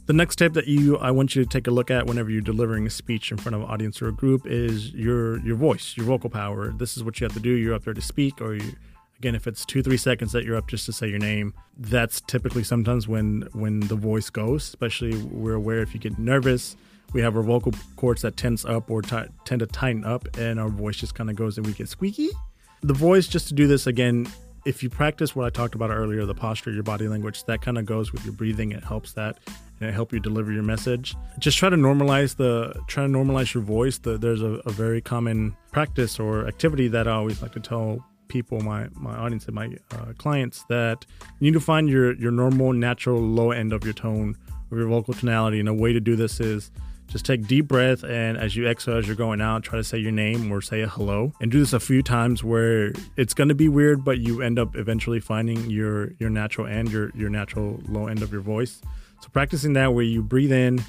the 0.08 0.14
next 0.14 0.36
tip 0.36 0.54
that 0.54 0.66
you 0.66 0.96
I 0.96 1.10
want 1.10 1.36
you 1.36 1.44
to 1.44 1.48
take 1.48 1.66
a 1.66 1.70
look 1.70 1.90
at 1.90 2.06
whenever 2.06 2.30
you're 2.30 2.40
delivering 2.40 2.86
a 2.86 2.90
speech 2.90 3.30
in 3.30 3.36
front 3.36 3.54
of 3.54 3.60
an 3.60 3.68
audience 3.68 4.00
or 4.00 4.08
a 4.08 4.12
group 4.12 4.46
is 4.46 4.92
your 4.94 5.38
your 5.40 5.54
voice, 5.54 5.94
your 5.98 6.06
vocal 6.06 6.30
power. 6.30 6.72
This 6.72 6.96
is 6.96 7.04
what 7.04 7.20
you 7.20 7.26
have 7.26 7.34
to 7.34 7.40
do. 7.40 7.50
You're 7.50 7.74
up 7.74 7.84
there 7.84 7.92
to 7.92 8.00
speak, 8.00 8.40
or 8.40 8.54
you, 8.54 8.72
again, 9.18 9.34
if 9.34 9.46
it's 9.46 9.66
two 9.66 9.82
three 9.82 9.98
seconds 9.98 10.32
that 10.32 10.44
you're 10.44 10.56
up 10.56 10.66
just 10.66 10.86
to 10.86 10.92
say 10.94 11.08
your 11.08 11.18
name, 11.18 11.52
that's 11.76 12.22
typically 12.22 12.64
sometimes 12.64 13.06
when 13.06 13.48
when 13.52 13.80
the 13.80 13.96
voice 13.96 14.30
goes. 14.30 14.62
Especially 14.62 15.14
we're 15.24 15.54
aware 15.54 15.82
if 15.82 15.92
you 15.92 16.00
get 16.00 16.18
nervous, 16.18 16.74
we 17.12 17.20
have 17.20 17.36
our 17.36 17.42
vocal 17.42 17.74
cords 17.96 18.22
that 18.22 18.38
tense 18.38 18.64
up 18.64 18.90
or 18.90 19.02
t- 19.02 19.28
tend 19.44 19.60
to 19.60 19.66
tighten 19.66 20.06
up, 20.06 20.26
and 20.38 20.58
our 20.58 20.70
voice 20.70 20.96
just 20.96 21.14
kind 21.14 21.28
of 21.28 21.36
goes 21.36 21.58
and 21.58 21.66
we 21.66 21.74
get 21.74 21.86
squeaky. 21.86 22.30
The 22.80 22.94
voice, 22.94 23.28
just 23.28 23.48
to 23.48 23.54
do 23.54 23.66
this 23.66 23.86
again, 23.86 24.26
if 24.64 24.82
you 24.82 24.88
practice 24.88 25.36
what 25.36 25.44
I 25.44 25.50
talked 25.50 25.74
about 25.74 25.90
earlier, 25.90 26.24
the 26.24 26.34
posture, 26.34 26.70
your 26.70 26.82
body 26.82 27.08
language, 27.08 27.44
that 27.44 27.60
kind 27.60 27.76
of 27.76 27.84
goes 27.84 28.10
with 28.10 28.24
your 28.24 28.32
breathing. 28.32 28.72
It 28.72 28.84
helps 28.84 29.12
that 29.12 29.36
and 29.80 29.94
help 29.94 30.12
you 30.12 30.20
deliver 30.20 30.52
your 30.52 30.62
message. 30.62 31.14
Just 31.38 31.58
try 31.58 31.68
to 31.68 31.76
normalize 31.76 32.36
the 32.36 32.74
try 32.86 33.06
to 33.06 33.12
normalize 33.12 33.54
your 33.54 33.62
voice. 33.62 33.98
The, 33.98 34.18
there's 34.18 34.42
a, 34.42 34.60
a 34.66 34.70
very 34.70 35.00
common 35.00 35.56
practice 35.72 36.18
or 36.18 36.46
activity 36.46 36.88
that 36.88 37.06
I 37.06 37.12
always 37.12 37.42
like 37.42 37.52
to 37.52 37.60
tell 37.60 38.04
people, 38.28 38.60
my 38.60 38.88
my 38.94 39.16
audience 39.16 39.46
and 39.46 39.54
my 39.54 39.70
uh, 39.92 40.12
clients, 40.18 40.64
that 40.68 41.06
you 41.38 41.46
need 41.46 41.54
to 41.54 41.60
find 41.60 41.88
your 41.88 42.14
your 42.14 42.32
normal, 42.32 42.72
natural 42.72 43.20
low 43.20 43.50
end 43.50 43.72
of 43.72 43.84
your 43.84 43.94
tone 43.94 44.36
of 44.70 44.78
your 44.78 44.88
vocal 44.88 45.14
tonality. 45.14 45.60
And 45.60 45.68
a 45.68 45.74
way 45.74 45.92
to 45.92 46.00
do 46.00 46.16
this 46.16 46.40
is 46.40 46.70
just 47.08 47.24
take 47.24 47.46
deep 47.46 47.66
breath 47.66 48.04
and 48.04 48.36
as 48.36 48.54
you 48.54 48.68
exhale 48.68 48.98
as 48.98 49.06
you're 49.06 49.16
going 49.16 49.40
out 49.40 49.62
try 49.62 49.78
to 49.78 49.84
say 49.84 49.98
your 49.98 50.12
name 50.12 50.52
or 50.52 50.60
say 50.60 50.82
a 50.82 50.86
hello 50.86 51.32
and 51.40 51.50
do 51.50 51.58
this 51.58 51.72
a 51.72 51.80
few 51.80 52.02
times 52.02 52.44
where 52.44 52.92
it's 53.16 53.32
going 53.32 53.48
to 53.48 53.54
be 53.54 53.68
weird 53.68 54.04
but 54.04 54.18
you 54.18 54.42
end 54.42 54.58
up 54.58 54.76
eventually 54.76 55.18
finding 55.18 55.70
your 55.70 56.12
your 56.18 56.30
natural 56.30 56.66
end 56.66 56.90
your 56.90 57.10
your 57.14 57.30
natural 57.30 57.80
low 57.88 58.06
end 58.06 58.22
of 58.22 58.30
your 58.30 58.42
voice 58.42 58.82
so 59.20 59.28
practicing 59.32 59.72
that 59.74 59.94
where 59.94 60.04
you 60.04 60.22
breathe 60.22 60.52
in 60.52 60.80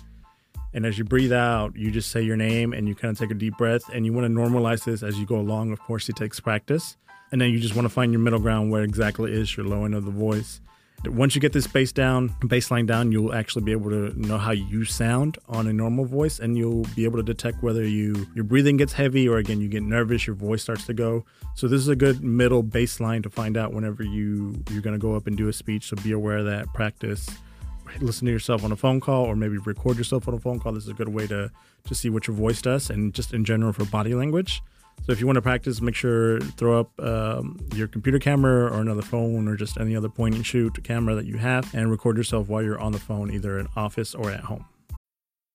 and 0.74 0.86
as 0.86 0.98
you 0.98 1.04
breathe 1.04 1.34
out, 1.34 1.76
you 1.76 1.90
just 1.90 2.12
say 2.12 2.22
your 2.22 2.38
name 2.38 2.74
and 2.74 2.88
you 2.88 2.94
kind 2.94 3.12
of 3.12 3.18
take 3.18 3.32
a 3.32 3.36
deep 3.36 3.58
breath 3.58 3.82
and 3.92 4.06
you 4.06 4.14
want 4.14 4.28
to 4.28 4.34
normalize 4.34 4.84
this 4.84 5.02
as 5.02 5.18
you 5.18 5.26
go 5.26 5.38
along. 5.38 5.72
Of 5.72 5.80
course, 5.80 6.08
it 6.10 6.16
takes 6.16 6.40
practice. 6.40 6.96
And 7.32 7.42
then 7.42 7.50
you 7.50 7.60
just 7.60 7.76
want 7.76 7.86
to 7.86 7.90
find 7.90 8.12
your 8.12 8.22
middle 8.22 8.40
ground 8.40 8.72
where 8.72 8.84
exactly 8.84 9.32
is 9.32 9.56
your 9.56 9.66
low 9.66 9.86
end 9.86 9.96
of 9.96 10.06
the 10.06 10.12
voice. 10.12 10.62
Once 11.06 11.34
you 11.34 11.40
get 11.40 11.54
this 11.54 11.66
bass 11.66 11.94
down, 11.94 12.30
baseline 12.42 12.86
down, 12.86 13.12
you'll 13.12 13.34
actually 13.34 13.64
be 13.64 13.72
able 13.72 13.90
to 13.90 14.20
know 14.20 14.38
how 14.38 14.52
you 14.52 14.84
sound 14.84 15.38
on 15.48 15.66
a 15.66 15.72
normal 15.72 16.04
voice 16.04 16.40
and 16.40 16.58
you'll 16.58 16.86
be 16.94 17.06
able 17.06 17.16
to 17.16 17.24
detect 17.24 17.64
whether 17.64 17.88
you 17.88 18.28
your 18.36 18.44
breathing 18.44 18.76
gets 18.76 18.92
heavy 18.92 19.28
or 19.28 19.38
again 19.38 19.62
you 19.62 19.70
get 19.70 19.82
nervous, 19.82 20.28
your 20.28 20.36
voice 20.36 20.62
starts 20.62 20.86
to 20.86 20.94
go. 20.94 21.24
So 21.56 21.70
this 21.70 21.80
is 21.80 21.88
a 21.88 21.96
good 21.96 22.22
middle 22.22 22.64
baseline 22.64 23.24
to 23.24 23.30
find 23.30 23.56
out 23.56 23.74
whenever 23.74 24.04
you 24.04 24.62
you're 24.72 24.82
going 24.82 24.94
to 24.94 25.00
go 25.00 25.16
up 25.16 25.26
and 25.26 25.38
do 25.38 25.48
a 25.48 25.54
speech, 25.54 25.88
so 25.88 25.96
be 26.04 26.12
aware 26.12 26.40
of 26.40 26.46
that, 26.48 26.74
practice 26.74 27.30
listen 28.00 28.26
to 28.26 28.32
yourself 28.32 28.64
on 28.64 28.72
a 28.72 28.76
phone 28.76 29.00
call 29.00 29.26
or 29.26 29.36
maybe 29.36 29.58
record 29.58 29.98
yourself 29.98 30.28
on 30.28 30.34
a 30.34 30.40
phone 30.40 30.60
call. 30.60 30.74
This 30.74 30.84
is 30.84 30.90
a 30.90 30.94
good 30.94 31.10
way 31.10 31.28
to 31.28 31.52
to 31.86 31.96
see 31.96 32.10
what 32.10 32.28
your 32.28 32.36
voice 32.36 32.62
does 32.62 32.90
and 32.90 33.14
just 33.14 33.34
in 33.34 33.46
general 33.46 33.74
for 33.74 33.86
body 33.86 34.14
language. 34.14 34.62
So 35.06 35.14
if 35.14 35.20
you 35.20 35.26
want 35.26 35.38
to 35.38 35.42
practice, 35.42 35.82
make 35.82 35.96
sure 35.96 36.40
throw 36.42 36.82
up 36.82 37.00
um, 37.00 37.58
your 37.74 37.88
computer 37.88 38.20
camera 38.20 38.66
or 38.66 38.82
another 38.82 39.02
phone 39.02 39.48
or 39.48 39.56
just 39.56 39.80
any 39.80 39.96
other 39.96 40.10
point 40.10 40.36
and 40.36 40.46
shoot 40.46 40.84
camera 40.84 41.16
that 41.16 41.26
you 41.26 41.38
have 41.38 41.74
and 41.74 41.90
record 41.90 42.18
yourself 42.18 42.50
while 42.50 42.62
you're 42.62 42.80
on 42.80 42.92
the 42.92 43.00
phone, 43.00 43.32
either 43.32 43.58
in 43.60 43.68
office 43.76 44.14
or 44.14 44.30
at 44.30 44.42
home. 44.42 44.66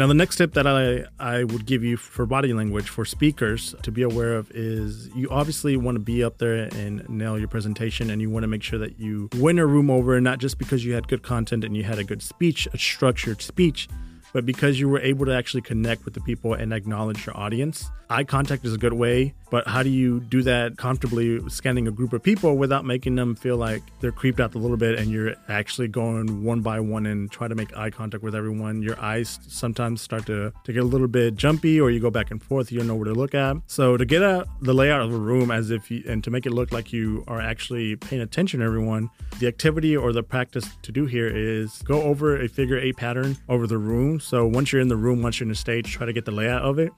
Now, 0.00 0.06
the 0.06 0.14
next 0.14 0.36
tip 0.36 0.54
that 0.54 0.66
I, 0.66 1.04
I 1.18 1.44
would 1.44 1.66
give 1.66 1.84
you 1.84 1.98
for 1.98 2.24
body 2.24 2.54
language 2.54 2.88
for 2.88 3.04
speakers 3.04 3.74
to 3.82 3.92
be 3.92 4.00
aware 4.00 4.32
of 4.32 4.50
is 4.52 5.10
you 5.14 5.28
obviously 5.28 5.76
want 5.76 5.96
to 5.96 6.00
be 6.00 6.24
up 6.24 6.38
there 6.38 6.70
and 6.74 7.06
nail 7.10 7.38
your 7.38 7.48
presentation, 7.48 8.08
and 8.08 8.22
you 8.22 8.30
want 8.30 8.44
to 8.44 8.46
make 8.46 8.62
sure 8.62 8.78
that 8.78 8.98
you 8.98 9.28
win 9.36 9.58
a 9.58 9.66
room 9.66 9.90
over, 9.90 10.18
not 10.18 10.38
just 10.38 10.56
because 10.56 10.86
you 10.86 10.94
had 10.94 11.06
good 11.06 11.22
content 11.22 11.64
and 11.64 11.76
you 11.76 11.82
had 11.82 11.98
a 11.98 12.04
good 12.04 12.22
speech, 12.22 12.66
a 12.72 12.78
structured 12.78 13.42
speech, 13.42 13.90
but 14.32 14.46
because 14.46 14.80
you 14.80 14.88
were 14.88 15.00
able 15.00 15.26
to 15.26 15.34
actually 15.34 15.60
connect 15.60 16.06
with 16.06 16.14
the 16.14 16.22
people 16.22 16.54
and 16.54 16.72
acknowledge 16.72 17.26
your 17.26 17.36
audience. 17.36 17.90
Eye 18.10 18.24
contact 18.24 18.64
is 18.64 18.74
a 18.74 18.78
good 18.78 18.92
way, 18.92 19.32
but 19.50 19.66
how 19.68 19.82
do 19.84 19.88
you 19.88 20.18
do 20.18 20.42
that 20.42 20.76
comfortably 20.76 21.40
scanning 21.48 21.86
a 21.86 21.92
group 21.92 22.12
of 22.12 22.22
people 22.22 22.56
without 22.56 22.84
making 22.84 23.14
them 23.14 23.36
feel 23.36 23.56
like 23.56 23.82
they're 24.00 24.10
creeped 24.10 24.40
out 24.40 24.54
a 24.54 24.58
little 24.58 24.76
bit 24.76 24.98
and 24.98 25.10
you're 25.10 25.34
actually 25.48 25.86
going 25.86 26.42
one 26.42 26.60
by 26.60 26.80
one 26.80 27.06
and 27.06 27.30
try 27.30 27.46
to 27.46 27.54
make 27.54 27.76
eye 27.76 27.90
contact 27.90 28.24
with 28.24 28.34
everyone? 28.34 28.82
Your 28.82 29.00
eyes 29.00 29.38
sometimes 29.46 30.02
start 30.02 30.26
to, 30.26 30.52
to 30.64 30.72
get 30.72 30.82
a 30.82 30.86
little 30.86 31.06
bit 31.06 31.36
jumpy 31.36 31.80
or 31.80 31.90
you 31.90 32.00
go 32.00 32.10
back 32.10 32.32
and 32.32 32.42
forth, 32.42 32.72
you 32.72 32.78
don't 32.78 32.88
know 32.88 32.96
where 32.96 33.06
to 33.06 33.14
look 33.14 33.34
at. 33.34 33.56
So 33.68 33.96
to 33.96 34.04
get 34.04 34.20
the 34.60 34.74
layout 34.74 35.02
of 35.02 35.14
a 35.14 35.18
room 35.18 35.52
as 35.52 35.70
if 35.70 35.88
you, 35.90 36.02
and 36.08 36.22
to 36.24 36.30
make 36.30 36.46
it 36.46 36.52
look 36.52 36.72
like 36.72 36.92
you 36.92 37.24
are 37.28 37.40
actually 37.40 37.94
paying 37.94 38.22
attention 38.22 38.58
to 38.58 38.66
everyone, 38.66 39.08
the 39.38 39.46
activity 39.46 39.96
or 39.96 40.12
the 40.12 40.24
practice 40.24 40.68
to 40.82 40.90
do 40.90 41.06
here 41.06 41.28
is 41.28 41.80
go 41.82 42.02
over 42.02 42.40
a 42.40 42.48
figure 42.48 42.76
eight 42.76 42.96
pattern 42.96 43.36
over 43.48 43.68
the 43.68 43.78
room. 43.78 44.18
So 44.18 44.46
once 44.46 44.72
you're 44.72 44.82
in 44.82 44.88
the 44.88 44.96
room, 44.96 45.22
once 45.22 45.38
you're 45.38 45.44
in 45.44 45.50
the 45.50 45.54
stage, 45.54 45.92
try 45.92 46.06
to 46.06 46.12
get 46.12 46.24
the 46.24 46.32
layout 46.32 46.62
of 46.62 46.80
it. 46.80 46.92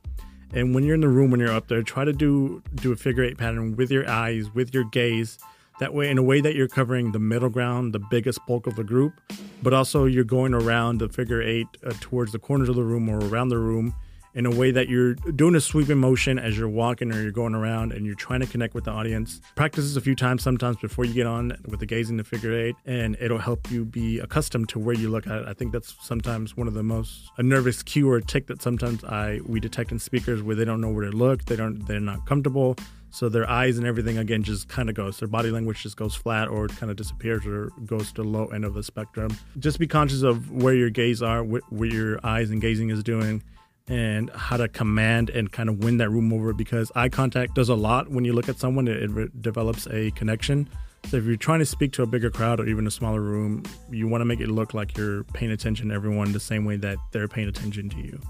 And 0.54 0.75
when 0.75 0.85
you're 0.85 0.94
in 0.94 1.00
the 1.00 1.09
room, 1.09 1.30
when 1.30 1.40
you're 1.40 1.52
up 1.52 1.68
there, 1.68 1.82
try 1.82 2.04
to 2.04 2.12
do 2.12 2.62
do 2.75 2.92
a 2.92 2.97
figure 2.97 3.25
eight 3.25 3.38
pattern 3.38 3.76
with 3.76 3.90
your 3.90 4.09
eyes, 4.09 4.52
with 4.54 4.75
your 4.75 4.85
gaze. 4.85 5.38
That 5.80 5.94
way, 5.94 6.11
in 6.11 6.18
a 6.18 6.23
way 6.23 6.40
that 6.40 6.54
you're 6.54 6.68
covering 6.68 7.12
the 7.12 7.18
middle 7.18 7.49
ground, 7.49 7.92
the 7.92 7.99
biggest 7.99 8.38
bulk 8.47 8.66
of 8.66 8.76
the 8.76 8.85
group, 8.85 9.14
but 9.62 9.73
also 9.73 10.04
you're 10.04 10.23
going 10.23 10.54
around 10.54 10.99
the 10.99 11.09
figure 11.09 11.42
eight 11.42 11.66
uh, 11.85 11.92
towards 12.00 12.32
the 12.32 12.38
corners 12.38 12.68
of 12.68 12.76
the 12.76 12.85
room 12.85 13.09
or 13.09 13.18
around 13.18 13.49
the 13.49 13.59
room 13.59 13.94
in 14.34 14.46
a 14.46 14.50
way 14.50 14.70
that 14.70 14.88
you're 14.88 15.14
doing 15.14 15.54
a 15.54 15.60
sweeping 15.60 15.98
motion 15.98 16.38
as 16.38 16.56
you're 16.56 16.68
walking 16.68 17.12
or 17.12 17.20
you're 17.20 17.32
going 17.32 17.54
around 17.54 17.92
and 17.92 18.06
you're 18.06 18.14
trying 18.14 18.40
to 18.40 18.46
connect 18.46 18.74
with 18.74 18.84
the 18.84 18.90
audience. 18.90 19.40
Practice 19.54 19.84
this 19.84 19.96
a 19.96 20.00
few 20.00 20.14
times 20.14 20.42
sometimes 20.42 20.76
before 20.78 21.04
you 21.04 21.14
get 21.14 21.26
on 21.26 21.56
with 21.66 21.80
the 21.80 21.86
gazing 21.86 22.16
the 22.16 22.24
figure 22.24 22.52
eight, 22.52 22.76
and 22.86 23.16
it'll 23.20 23.38
help 23.38 23.70
you 23.70 23.84
be 23.84 24.18
accustomed 24.20 24.68
to 24.70 24.78
where 24.78 24.94
you 24.94 25.10
look 25.10 25.26
at. 25.26 25.46
I 25.46 25.52
think 25.52 25.72
that's 25.72 25.94
sometimes 26.00 26.56
one 26.56 26.68
of 26.68 26.74
the 26.74 26.82
most 26.82 27.30
a 27.36 27.42
nervous 27.42 27.82
cue 27.82 28.10
or 28.10 28.20
tick 28.20 28.46
that 28.46 28.62
sometimes 28.62 29.04
I 29.04 29.40
we 29.46 29.60
detect 29.60 29.92
in 29.92 29.98
speakers 29.98 30.42
where 30.42 30.56
they 30.56 30.64
don't 30.64 30.80
know 30.80 30.90
where 30.90 31.04
to 31.04 31.16
look, 31.16 31.44
they 31.44 31.56
don't 31.56 31.86
they're 31.86 32.00
not 32.00 32.26
comfortable. 32.26 32.76
So 33.14 33.28
their 33.28 33.48
eyes 33.48 33.76
and 33.76 33.86
everything 33.86 34.16
again 34.16 34.42
just 34.42 34.68
kind 34.68 34.88
of 34.88 34.94
goes. 34.94 35.18
Their 35.18 35.28
body 35.28 35.50
language 35.50 35.82
just 35.82 35.98
goes 35.98 36.14
flat 36.14 36.48
or 36.48 36.68
kind 36.68 36.90
of 36.90 36.96
disappears 36.96 37.44
or 37.46 37.70
goes 37.84 38.08
to 38.12 38.22
the 38.22 38.28
low 38.28 38.46
end 38.46 38.64
of 38.64 38.72
the 38.72 38.82
spectrum. 38.82 39.36
Just 39.58 39.78
be 39.78 39.86
conscious 39.86 40.22
of 40.22 40.50
where 40.50 40.74
your 40.74 40.88
gaze 40.88 41.20
are, 41.20 41.44
what, 41.44 41.62
what 41.70 41.90
your 41.90 42.18
eyes 42.24 42.50
and 42.50 42.58
gazing 42.58 42.88
is 42.88 43.02
doing 43.02 43.42
and 43.88 44.30
how 44.30 44.56
to 44.56 44.68
command 44.68 45.30
and 45.30 45.50
kind 45.50 45.68
of 45.68 45.82
win 45.82 45.98
that 45.98 46.10
room 46.10 46.32
over 46.32 46.52
because 46.52 46.92
eye 46.94 47.08
contact 47.08 47.54
does 47.54 47.68
a 47.68 47.74
lot 47.74 48.10
when 48.10 48.24
you 48.24 48.32
look 48.32 48.48
at 48.48 48.58
someone. 48.58 48.88
It, 48.88 49.10
it, 49.16 49.42
develops 49.42 49.86
a 49.88 50.10
connection. 50.12 50.68
So 51.08 51.16
if 51.16 51.24
you're 51.24 51.36
trying 51.36 51.58
to 51.58 51.66
speak 51.66 51.92
to 51.94 52.02
a 52.02 52.06
bigger 52.06 52.30
crowd 52.30 52.60
or 52.60 52.66
even 52.66 52.86
a 52.86 52.90
smaller 52.90 53.20
room 53.20 53.64
you 53.90 54.06
want 54.06 54.20
to 54.20 54.24
make 54.24 54.40
it 54.40 54.48
look 54.48 54.72
like 54.72 54.96
you're 54.96 55.24
paying 55.24 55.50
attention 55.50 55.88
to 55.88 55.94
everyone 55.94 56.32
the 56.32 56.40
same 56.40 56.64
way 56.64 56.76
that 56.76 56.96
they're 57.10 57.28
paying 57.28 57.48
attention 57.48 57.88
to 57.90 57.96
you. 57.98 58.20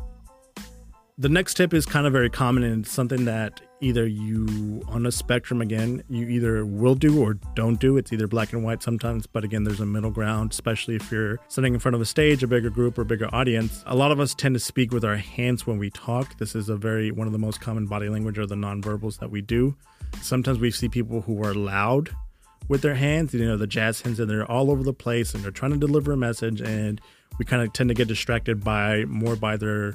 The 1.19 1.29
next 1.29 1.55
tip 1.55 1.75
is 1.75 1.85
kind 1.85 2.07
of 2.07 2.13
very 2.13 2.31
common 2.31 2.63
and 2.63 2.87
something 2.87 3.27
that 3.27 3.61
either 3.83 4.07
you 4.07 4.83
on 4.89 5.05
a 5.05 5.13
spectrum 5.13 5.61
again 5.61 6.03
you 6.09 6.27
either 6.29 6.65
will 6.65 6.95
do 6.95 7.21
or 7.21 7.35
don't 7.55 7.81
do. 7.81 7.97
It's 7.97 8.13
either 8.13 8.27
black 8.27 8.53
and 8.53 8.65
white 8.65 8.83
sometimes 8.83 9.27
but 9.27 9.45
again 9.45 9.65
there's 9.65 9.81
a 9.81 9.87
middle 9.87 10.11
ground 10.11 10.53
especially 10.53 10.97
if 10.97 11.11
you're 11.11 11.39
sitting 11.49 11.75
in 11.75 11.81
front 11.81 11.95
of 11.95 12.01
a 12.01 12.07
stage 12.07 12.43
a 12.43 12.47
bigger 12.47 12.71
group 12.71 12.99
or 12.99 13.05
bigger 13.05 13.29
audience. 13.35 13.83
A 13.87 13.97
lot 13.97 14.13
of 14.13 14.21
us 14.21 14.35
tend 14.35 14.55
to 14.55 14.61
speak 14.61 14.93
with 14.93 15.05
our 15.05 15.17
hands 15.17 15.67
when 15.67 15.79
we 15.79 15.91
talk. 15.91 16.39
This 16.39 16.55
is 16.55 16.69
a 16.69 16.77
very 16.77 17.11
one 17.11 17.27
of 17.27 17.33
the 17.33 17.39
most 17.39 17.61
common 17.61 17.87
body 17.87 18.09
language 18.09 18.39
or 18.39 18.47
the 18.47 18.55
nonverbals 18.55 19.19
that 19.19 19.31
we 19.31 19.43
do. 19.43 19.77
Sometimes 20.21 20.59
we 20.59 20.71
see 20.71 20.89
people 20.89 21.23
who 21.23 21.43
are 21.45 21.55
loud 21.55 22.11
with 22.69 22.83
their 22.83 22.95
hands 22.95 23.35
you 23.35 23.45
know 23.45 23.57
the 23.57 23.67
jazz 23.67 24.01
hands 24.01 24.21
and 24.21 24.31
they're 24.31 24.51
all 24.51 24.71
over 24.71 24.83
the 24.83 24.93
place 24.93 25.35
and 25.35 25.43
they're 25.43 25.51
trying 25.51 25.73
to 25.73 25.79
deliver 25.79 26.13
a 26.13 26.17
message 26.17 26.61
and 26.61 27.01
we 27.39 27.45
kind 27.45 27.63
of 27.63 27.73
tend 27.73 27.89
to 27.89 27.95
get 27.95 28.09
distracted 28.09 28.63
by 28.63 29.05
more 29.07 29.37
by 29.37 29.57
their 29.57 29.95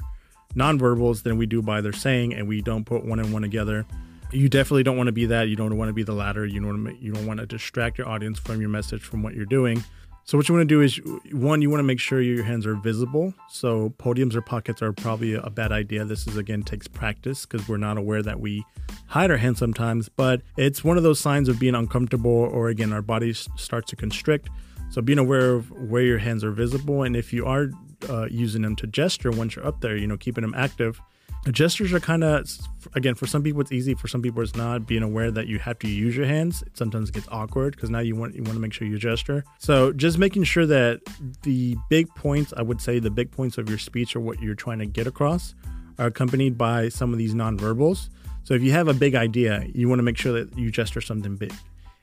nonverbals 0.54 1.22
than 1.22 1.38
we 1.38 1.46
do 1.46 1.62
by 1.62 1.80
their 1.80 1.92
saying, 1.92 2.34
and 2.34 2.48
we 2.48 2.60
don't 2.60 2.84
put 2.84 3.04
one 3.04 3.18
and 3.18 3.32
one 3.32 3.42
together. 3.42 3.86
You 4.30 4.48
definitely 4.48 4.82
don't 4.82 4.96
want 4.96 5.08
to 5.08 5.12
be 5.12 5.26
that. 5.26 5.48
You 5.48 5.56
don't 5.56 5.76
want 5.76 5.88
to 5.88 5.94
be 5.94 6.02
the 6.02 6.12
latter. 6.12 6.44
You 6.44 6.60
don't 6.60 7.00
you 7.00 7.12
don't 7.12 7.26
want 7.26 7.40
to 7.40 7.46
distract 7.46 7.98
your 7.98 8.08
audience 8.08 8.38
from 8.38 8.60
your 8.60 8.70
message 8.70 9.02
from 9.02 9.22
what 9.22 9.34
you're 9.34 9.46
doing. 9.46 9.82
So 10.24 10.36
what 10.36 10.46
you 10.46 10.54
want 10.54 10.68
to 10.68 10.74
do 10.74 10.82
is 10.82 11.00
one, 11.32 11.62
you 11.62 11.70
want 11.70 11.78
to 11.78 11.84
make 11.84 11.98
sure 11.98 12.20
your 12.20 12.44
hands 12.44 12.66
are 12.66 12.74
visible. 12.74 13.32
So 13.48 13.94
podiums 13.98 14.34
or 14.34 14.42
pockets 14.42 14.82
are 14.82 14.92
probably 14.92 15.32
a 15.32 15.48
bad 15.48 15.72
idea. 15.72 16.04
This 16.04 16.26
is 16.26 16.36
again 16.36 16.62
takes 16.62 16.86
practice 16.86 17.46
because 17.46 17.66
we're 17.66 17.78
not 17.78 17.96
aware 17.96 18.22
that 18.22 18.38
we 18.38 18.66
hide 19.06 19.30
our 19.30 19.38
hands 19.38 19.58
sometimes. 19.58 20.10
But 20.10 20.42
it's 20.58 20.84
one 20.84 20.98
of 20.98 21.02
those 21.02 21.18
signs 21.18 21.48
of 21.48 21.58
being 21.58 21.74
uncomfortable, 21.74 22.30
or 22.30 22.68
again 22.68 22.92
our 22.92 23.00
body 23.00 23.32
starts 23.32 23.88
to 23.88 23.96
constrict. 23.96 24.50
So 24.90 25.00
being 25.00 25.18
aware 25.18 25.54
of 25.54 25.70
where 25.70 26.02
your 26.02 26.18
hands 26.18 26.44
are 26.44 26.52
visible, 26.52 27.04
and 27.04 27.16
if 27.16 27.32
you 27.32 27.46
are 27.46 27.70
uh, 28.08 28.26
using 28.30 28.62
them 28.62 28.76
to 28.76 28.86
gesture 28.86 29.30
once 29.30 29.56
you're 29.56 29.66
up 29.66 29.80
there, 29.80 29.96
you 29.96 30.06
know, 30.06 30.16
keeping 30.16 30.42
them 30.42 30.54
active. 30.56 31.00
The 31.44 31.52
gestures 31.52 31.92
are 31.92 32.00
kind 32.00 32.24
of, 32.24 32.50
again, 32.94 33.14
for 33.14 33.26
some 33.26 33.42
people 33.42 33.60
it's 33.60 33.70
easy, 33.70 33.94
for 33.94 34.08
some 34.08 34.20
people 34.20 34.42
it's 34.42 34.56
not. 34.56 34.86
Being 34.86 35.02
aware 35.02 35.30
that 35.30 35.46
you 35.46 35.58
have 35.60 35.78
to 35.80 35.88
use 35.88 36.16
your 36.16 36.26
hands, 36.26 36.62
it 36.62 36.76
sometimes 36.76 37.10
gets 37.10 37.28
awkward 37.30 37.76
because 37.76 37.90
now 37.90 38.00
you 38.00 38.16
want 38.16 38.34
you 38.34 38.42
want 38.42 38.54
to 38.54 38.60
make 38.60 38.72
sure 38.72 38.88
you 38.88 38.98
gesture. 38.98 39.44
So 39.58 39.92
just 39.92 40.18
making 40.18 40.44
sure 40.44 40.66
that 40.66 41.00
the 41.42 41.76
big 41.88 42.08
points, 42.16 42.52
I 42.56 42.62
would 42.62 42.80
say, 42.80 42.98
the 42.98 43.10
big 43.10 43.30
points 43.30 43.56
of 43.56 43.68
your 43.68 43.78
speech 43.78 44.16
or 44.16 44.20
what 44.20 44.42
you're 44.42 44.56
trying 44.56 44.80
to 44.80 44.86
get 44.86 45.06
across, 45.06 45.54
are 45.98 46.06
accompanied 46.06 46.58
by 46.58 46.88
some 46.88 47.12
of 47.12 47.18
these 47.18 47.34
nonverbals. 47.34 48.08
So 48.42 48.54
if 48.54 48.62
you 48.62 48.72
have 48.72 48.88
a 48.88 48.94
big 48.94 49.14
idea, 49.14 49.64
you 49.74 49.88
want 49.88 50.00
to 50.00 50.02
make 50.02 50.16
sure 50.16 50.32
that 50.32 50.58
you 50.58 50.70
gesture 50.70 51.00
something 51.00 51.36
big. 51.36 51.52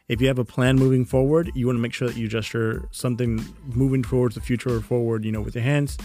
If 0.08 0.22
you 0.22 0.28
have 0.28 0.38
a 0.38 0.46
plan 0.46 0.76
moving 0.76 1.04
forward, 1.04 1.52
you 1.56 1.66
want 1.66 1.78
to 1.78 1.82
make 1.82 1.94
sure 1.94 2.08
that 2.08 2.16
you 2.16 2.28
gesture 2.28 2.88
something 2.92 3.44
moving 3.66 4.04
towards 4.04 4.36
the 4.36 4.42
future 4.42 4.76
or 4.76 4.82
forward, 4.82 5.26
you 5.26 5.32
know, 5.32 5.42
with 5.42 5.56
your 5.56 5.64
hands. 5.64 5.98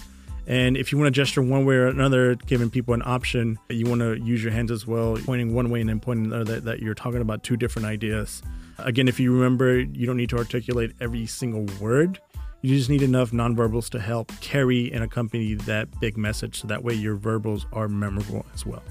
And 0.46 0.74
if 0.76 0.90
you 0.90 0.96
want 0.96 1.08
to 1.08 1.10
gesture 1.10 1.42
one 1.42 1.66
way 1.66 1.74
or 1.74 1.86
another, 1.86 2.34
giving 2.34 2.70
people 2.70 2.94
an 2.94 3.02
option, 3.04 3.58
you 3.68 3.86
want 3.86 4.00
to 4.00 4.14
use 4.14 4.42
your 4.42 4.52
hands 4.52 4.70
as 4.70 4.86
well, 4.86 5.18
pointing 5.18 5.54
one 5.54 5.68
way 5.68 5.80
and 5.80 5.90
then 5.90 6.00
pointing 6.00 6.32
another, 6.32 6.54
that, 6.54 6.64
that 6.64 6.80
you're 6.80 6.94
talking 6.94 7.20
about 7.20 7.42
two 7.42 7.58
different 7.58 7.86
ideas. 7.86 8.42
Again, 8.78 9.06
if 9.06 9.20
you 9.20 9.34
remember, 9.34 9.80
you 9.80 10.06
don't 10.06 10.16
need 10.16 10.30
to 10.30 10.38
articulate 10.38 10.92
every 10.98 11.26
single 11.26 11.66
word. 11.78 12.18
You 12.62 12.76
just 12.76 12.88
need 12.88 13.02
enough 13.02 13.32
nonverbals 13.32 13.90
to 13.90 14.00
help 14.00 14.32
carry 14.40 14.90
and 14.92 15.04
accompany 15.04 15.54
that 15.54 16.00
big 16.00 16.16
message 16.16 16.60
so 16.60 16.68
that 16.68 16.82
way 16.82 16.94
your 16.94 17.16
verbals 17.16 17.66
are 17.72 17.88
memorable 17.88 18.46
as 18.54 18.64
well. 18.64 18.82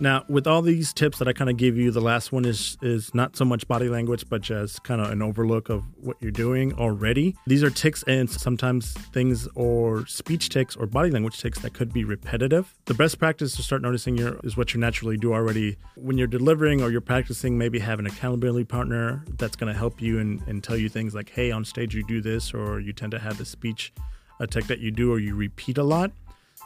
Now, 0.00 0.24
with 0.28 0.46
all 0.46 0.62
these 0.62 0.92
tips 0.92 1.18
that 1.18 1.28
I 1.28 1.32
kind 1.32 1.48
of 1.48 1.56
gave 1.56 1.76
you, 1.76 1.90
the 1.90 2.00
last 2.00 2.32
one 2.32 2.44
is 2.44 2.76
is 2.82 3.14
not 3.14 3.36
so 3.36 3.44
much 3.44 3.68
body 3.68 3.88
language, 3.88 4.24
but 4.28 4.40
just 4.40 4.82
kind 4.82 5.00
of 5.00 5.10
an 5.10 5.22
overlook 5.22 5.68
of 5.68 5.84
what 6.00 6.16
you're 6.20 6.30
doing 6.30 6.72
already. 6.74 7.36
These 7.46 7.62
are 7.62 7.70
ticks 7.70 8.02
and 8.08 8.28
sometimes 8.28 8.92
things 9.12 9.48
or 9.54 10.06
speech 10.06 10.48
ticks 10.48 10.74
or 10.74 10.86
body 10.86 11.10
language 11.10 11.38
ticks 11.40 11.60
that 11.60 11.72
could 11.74 11.92
be 11.92 12.04
repetitive. 12.04 12.74
The 12.86 12.94
best 12.94 13.18
practice 13.18 13.54
to 13.56 13.62
start 13.62 13.82
noticing 13.82 14.16
your, 14.16 14.40
is 14.42 14.56
what 14.56 14.74
you 14.74 14.80
naturally 14.80 15.16
do 15.16 15.32
already. 15.32 15.76
When 15.96 16.18
you're 16.18 16.26
delivering 16.26 16.82
or 16.82 16.90
you're 16.90 17.00
practicing, 17.00 17.56
maybe 17.56 17.78
have 17.78 17.98
an 17.98 18.06
accountability 18.06 18.64
partner 18.64 19.24
that's 19.38 19.56
going 19.56 19.72
to 19.72 19.78
help 19.78 20.02
you 20.02 20.18
and, 20.18 20.42
and 20.48 20.64
tell 20.64 20.76
you 20.76 20.88
things 20.88 21.14
like, 21.14 21.30
hey, 21.30 21.50
on 21.50 21.64
stage 21.64 21.94
you 21.94 22.04
do 22.04 22.20
this, 22.20 22.52
or 22.52 22.80
you 22.80 22.92
tend 22.92 23.12
to 23.12 23.18
have 23.18 23.38
the 23.38 23.44
speech 23.44 23.92
a 24.40 24.46
tick 24.46 24.66
that 24.66 24.80
you 24.80 24.90
do 24.90 25.12
or 25.12 25.20
you 25.20 25.34
repeat 25.34 25.78
a 25.78 25.82
lot 25.84 26.10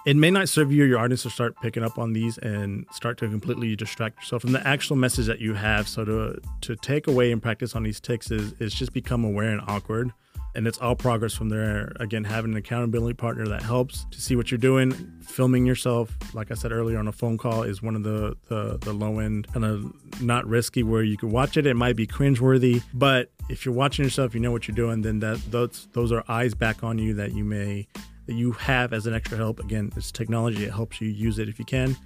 it 0.06 0.14
may 0.14 0.30
not 0.30 0.48
serve 0.48 0.70
you 0.72 0.84
your 0.84 1.00
audience 1.00 1.24
to 1.24 1.30
start 1.30 1.60
picking 1.60 1.82
up 1.82 1.98
on 1.98 2.12
these 2.12 2.38
and 2.38 2.86
start 2.92 3.18
to 3.18 3.28
completely 3.28 3.74
distract 3.74 4.18
yourself 4.20 4.42
from 4.42 4.52
the 4.52 4.66
actual 4.66 4.94
message 4.94 5.26
that 5.26 5.40
you 5.40 5.52
have. 5.52 5.88
So 5.88 6.04
to 6.04 6.40
to 6.62 6.76
take 6.76 7.08
away 7.08 7.32
and 7.32 7.42
practice 7.42 7.74
on 7.74 7.82
these 7.82 8.00
ticks 8.00 8.30
is 8.30 8.52
is 8.60 8.72
just 8.72 8.92
become 8.92 9.24
aware 9.24 9.50
and 9.50 9.60
awkward. 9.66 10.12
And 10.54 10.66
it's 10.66 10.78
all 10.78 10.96
progress 10.96 11.34
from 11.34 11.50
there. 11.50 11.92
Again, 12.00 12.24
having 12.24 12.52
an 12.52 12.56
accountability 12.56 13.12
partner 13.12 13.46
that 13.48 13.62
helps 13.62 14.06
to 14.10 14.22
see 14.22 14.36
what 14.36 14.50
you're 14.50 14.56
doing. 14.56 14.92
Filming 15.20 15.66
yourself, 15.66 16.16
like 16.32 16.50
I 16.50 16.54
said 16.54 16.72
earlier 16.72 16.98
on 16.98 17.08
a 17.08 17.12
phone 17.12 17.36
call, 17.36 17.64
is 17.64 17.82
one 17.82 17.96
of 17.96 18.04
the 18.04 18.36
the, 18.48 18.78
the 18.78 18.92
low 18.92 19.18
end 19.18 19.52
kind 19.52 19.66
of 19.66 19.92
not 20.22 20.46
risky 20.46 20.84
where 20.84 21.02
you 21.02 21.16
can 21.16 21.30
watch 21.30 21.56
it. 21.56 21.66
It 21.66 21.74
might 21.74 21.96
be 21.96 22.06
cringeworthy, 22.06 22.82
but 22.94 23.32
if 23.50 23.66
you're 23.66 23.74
watching 23.74 24.04
yourself, 24.04 24.34
you 24.34 24.40
know 24.40 24.52
what 24.52 24.68
you're 24.68 24.76
doing. 24.76 25.02
Then 25.02 25.18
that 25.18 25.42
those 25.50 25.88
those 25.92 26.12
are 26.12 26.22
eyes 26.28 26.54
back 26.54 26.84
on 26.84 26.96
you 26.96 27.12
that 27.14 27.32
you 27.34 27.44
may 27.44 27.88
that 28.26 28.34
you 28.34 28.52
have 28.52 28.92
as 28.92 29.06
an 29.06 29.14
extra 29.14 29.38
help. 29.38 29.60
Again, 29.60 29.92
it's 29.96 30.12
technology. 30.12 30.64
It 30.64 30.72
helps 30.72 31.00
you 31.00 31.08
use 31.08 31.38
it 31.38 31.48
if 31.48 31.58
you 31.58 31.64
can. 31.64 31.96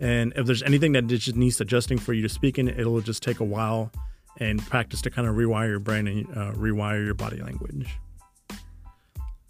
And 0.00 0.32
if 0.36 0.46
there's 0.46 0.62
anything 0.62 0.92
that 0.92 1.06
just 1.06 1.36
needs 1.36 1.60
adjusting 1.60 1.98
for 1.98 2.12
you 2.12 2.22
to 2.22 2.28
speak 2.28 2.58
in, 2.58 2.68
it'll 2.68 3.00
just 3.00 3.22
take 3.22 3.40
a 3.40 3.44
while 3.44 3.90
and 4.38 4.64
practice 4.66 5.00
to 5.02 5.10
kind 5.10 5.26
of 5.26 5.34
rewire 5.34 5.68
your 5.68 5.78
brain 5.78 6.06
and 6.06 6.26
uh, 6.36 6.52
rewire 6.52 7.04
your 7.04 7.14
body 7.14 7.40
language. 7.40 7.88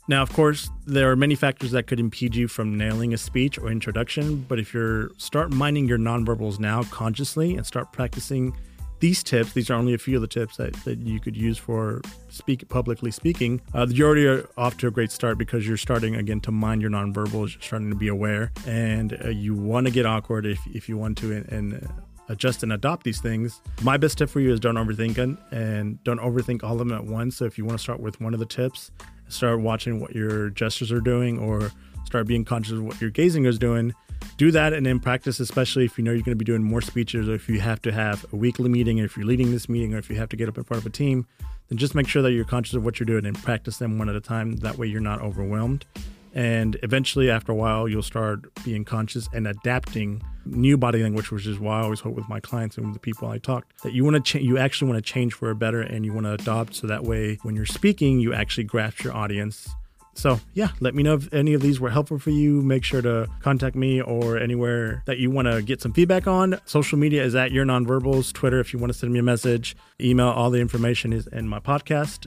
Now, 0.09 0.23
of 0.23 0.33
course, 0.33 0.71
there 0.87 1.11
are 1.11 1.17
many 1.17 1.35
factors 1.35 1.73
that 1.73 1.89
could 1.89 1.99
impede 1.99 2.37
you 2.37 2.47
from 2.47 2.79
nailing 2.79 3.13
a 3.13 3.19
speech 3.19 3.59
or 3.59 3.73
introduction, 3.73 4.47
but 4.49 4.61
if 4.61 4.73
you 4.73 5.11
start 5.19 5.51
minding 5.51 5.89
your 5.89 5.99
nonverbals 5.99 6.61
now 6.61 6.85
consciously 6.85 7.57
and 7.57 7.67
start 7.67 7.93
practicing 7.93 8.57
these 9.01 9.23
tips, 9.23 9.53
these 9.53 9.71
are 9.71 9.75
only 9.75 9.95
a 9.95 9.99
few 9.99 10.17
of 10.17 10.23
the 10.23 10.29
tips 10.29 10.57
that, 10.57 10.73
that 10.85 10.99
you 10.99 11.21
could 11.21 11.37
use 11.37 11.59
for 11.59 12.01
speak 12.29 12.69
publicly 12.69 13.11
speaking. 13.11 13.61
Uh, 13.75 13.87
you 13.89 14.05
already 14.05 14.27
are 14.27 14.49
off 14.57 14.77
to 14.79 14.87
a 14.87 14.91
great 14.91 15.11
start 15.11 15.39
because 15.39 15.67
you're 15.67 15.77
starting 15.77 16.17
again 16.17 16.41
to 16.41 16.51
mind 16.51 16.81
your 16.81 16.91
nonverbals, 16.91 17.55
you're 17.55 17.63
starting 17.63 17.91
to 17.91 17.97
be 17.97 18.09
aware, 18.09 18.53
and 18.67 19.19
uh, 19.25 19.29
you 19.29 19.55
want 19.55 19.87
to 19.87 19.93
get 19.93 20.07
awkward 20.07 20.47
if, 20.47 20.59
if 20.69 20.89
you 20.89 20.97
want 20.97 21.19
to 21.19 21.33
and, 21.33 21.53
and 21.53 21.89
adjust 22.29 22.63
and 22.63 22.73
adopt 22.73 23.05
these 23.05 23.21
things. 23.21 23.61
My 23.83 23.97
best 23.97 24.19
tip 24.19 24.29
for 24.29 24.41
you 24.41 24.53
is 24.53 24.61
don't 24.61 24.77
overthink 24.77 25.19
it 25.19 25.39
and 25.53 26.03
don't 26.03 26.21
overthink 26.21 26.65
all 26.65 26.73
of 26.73 26.79
them 26.79 26.93
at 26.93 27.05
once. 27.05 27.37
So 27.37 27.45
if 27.45 27.59
you 27.59 27.65
want 27.65 27.79
to 27.79 27.83
start 27.83 28.01
with 28.01 28.21
one 28.21 28.35
of 28.35 28.41
the 28.41 28.47
tips, 28.47 28.91
start 29.29 29.61
watching 29.61 30.01
what 30.01 30.15
your 30.15 30.51
gestures 30.51 30.91
are 30.91 31.01
doing 31.01 31.39
or 31.39 31.71
start 32.05 32.27
being 32.27 32.45
conscious 32.45 32.75
of 32.75 32.85
what 32.85 33.01
your 33.01 33.11
gazing 33.11 33.45
is 33.45 33.59
doing 33.59 33.93
do 34.37 34.51
that 34.51 34.73
and 34.73 34.85
then 34.85 35.01
practice, 35.01 35.41
especially 35.41 35.85
if 35.85 35.97
you 35.99 36.05
know 36.05 36.11
you're 36.11 36.23
going 36.23 36.37
to 36.37 36.37
be 36.37 36.45
doing 36.45 36.63
more 36.63 36.81
speeches 36.81 37.29
or 37.29 37.35
if 37.35 37.49
you 37.49 37.61
have 37.61 37.81
to 37.83 37.93
have 37.93 38.27
a 38.33 38.37
weekly 38.37 38.69
meeting 38.69 39.01
or 39.01 39.05
if 39.05 39.17
you're 39.17 39.27
leading 39.27 39.51
this 39.51 39.69
meeting 39.69 39.95
or 39.95 39.99
if 39.99 40.11
you 40.11 40.17
have 40.17 40.29
to 40.29 40.37
get 40.37 40.49
up 40.49 40.59
in 40.59 40.65
front 40.65 40.83
of 40.83 40.87
a 40.87 40.91
team, 40.91 41.27
then 41.69 41.79
just 41.79 41.95
make 41.95 42.07
sure 42.07 42.23
that 42.23 42.33
you're 42.33 42.45
conscious 42.45 42.75
of 42.75 42.85
what 42.85 43.01
you're 43.01 43.07
doing 43.07 43.27
and 43.27 43.37
practice 43.43 43.79
them 43.79 43.99
one 43.99 44.09
at 44.09 44.17
a 44.17 44.21
time. 44.21 44.57
That 44.57 44.79
way 44.79 44.87
you're 44.87 45.01
not 45.01 45.21
overwhelmed. 45.21 45.85
And 46.37 46.77
eventually, 46.83 47.31
after 47.31 47.51
a 47.51 47.55
while, 47.55 47.89
you'll 47.89 48.03
start 48.03 48.53
being 48.63 48.85
conscious 48.85 49.27
and 49.33 49.47
adapting 49.47 50.23
new 50.45 50.77
body 50.77 51.03
language, 51.03 51.31
which 51.31 51.47
is 51.47 51.59
why 51.59 51.81
I 51.81 51.85
always 51.85 52.01
hope 52.01 52.15
with 52.15 52.29
my 52.29 52.41
clients 52.41 52.77
and 52.77 52.85
with 52.85 52.93
the 52.93 53.01
people 53.01 53.27
I 53.27 53.39
talk 53.39 53.65
that 53.83 53.95
you 53.95 54.05
want 54.05 54.17
to 54.17 54.23
change. 54.23 54.45
You 54.45 54.59
actually 54.59 54.91
want 54.91 55.03
to 55.03 55.13
change 55.13 55.33
for 55.33 55.49
a 55.49 55.55
better, 55.55 55.81
and 55.81 56.05
you 56.05 56.13
want 56.13 56.27
to 56.27 56.35
adopt 56.35 56.75
so 56.75 56.89
that 56.89 57.05
way 57.05 57.39
when 57.43 57.57
you're 57.57 57.65
speaking, 57.65 58.21
you 58.21 58.35
actually 58.35 58.65
grasp 58.65 59.03
your 59.03 59.17
audience. 59.17 59.67
So 60.17 60.41
yeah, 60.55 60.69
let 60.81 60.95
me 60.95 61.03
know 61.03 61.15
if 61.15 61.33
any 61.33 61.55
of 61.55 61.61
these 61.61 61.79
were 61.79 61.91
helpful 61.91 62.19
for 62.19 62.31
you. 62.31 62.63
Make 62.63 62.85
sure 62.85 63.03
to 63.03 63.29
contact 63.41 63.77
me 63.77 64.01
or 64.01 64.39
anywhere 64.39 65.03
that 65.07 65.19
you 65.19 65.31
want 65.31 65.47
to 65.47 65.63
get 65.63 65.81
some 65.81 65.93
feedback 65.93 66.27
on. 66.27 66.59
Social 66.65 66.99
media 66.99 67.23
is 67.23 67.35
at 67.35 67.53
your 67.53 67.65
nonverbals. 67.65 68.33
Twitter, 68.33 68.59
if 68.59 68.73
you 68.73 68.79
want 68.79 68.93
to 68.93 68.99
send 68.99 69.13
me 69.13 69.19
a 69.19 69.23
message, 69.23 69.77
email. 70.01 70.29
All 70.29 70.51
the 70.51 70.61
information 70.61 71.13
is 71.13 71.27
in 71.29 71.47
my 71.47 71.61
podcast. 71.61 72.27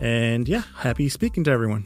And 0.00 0.48
yeah, 0.48 0.62
happy 0.76 1.08
speaking 1.08 1.44
to 1.44 1.50
everyone. 1.50 1.84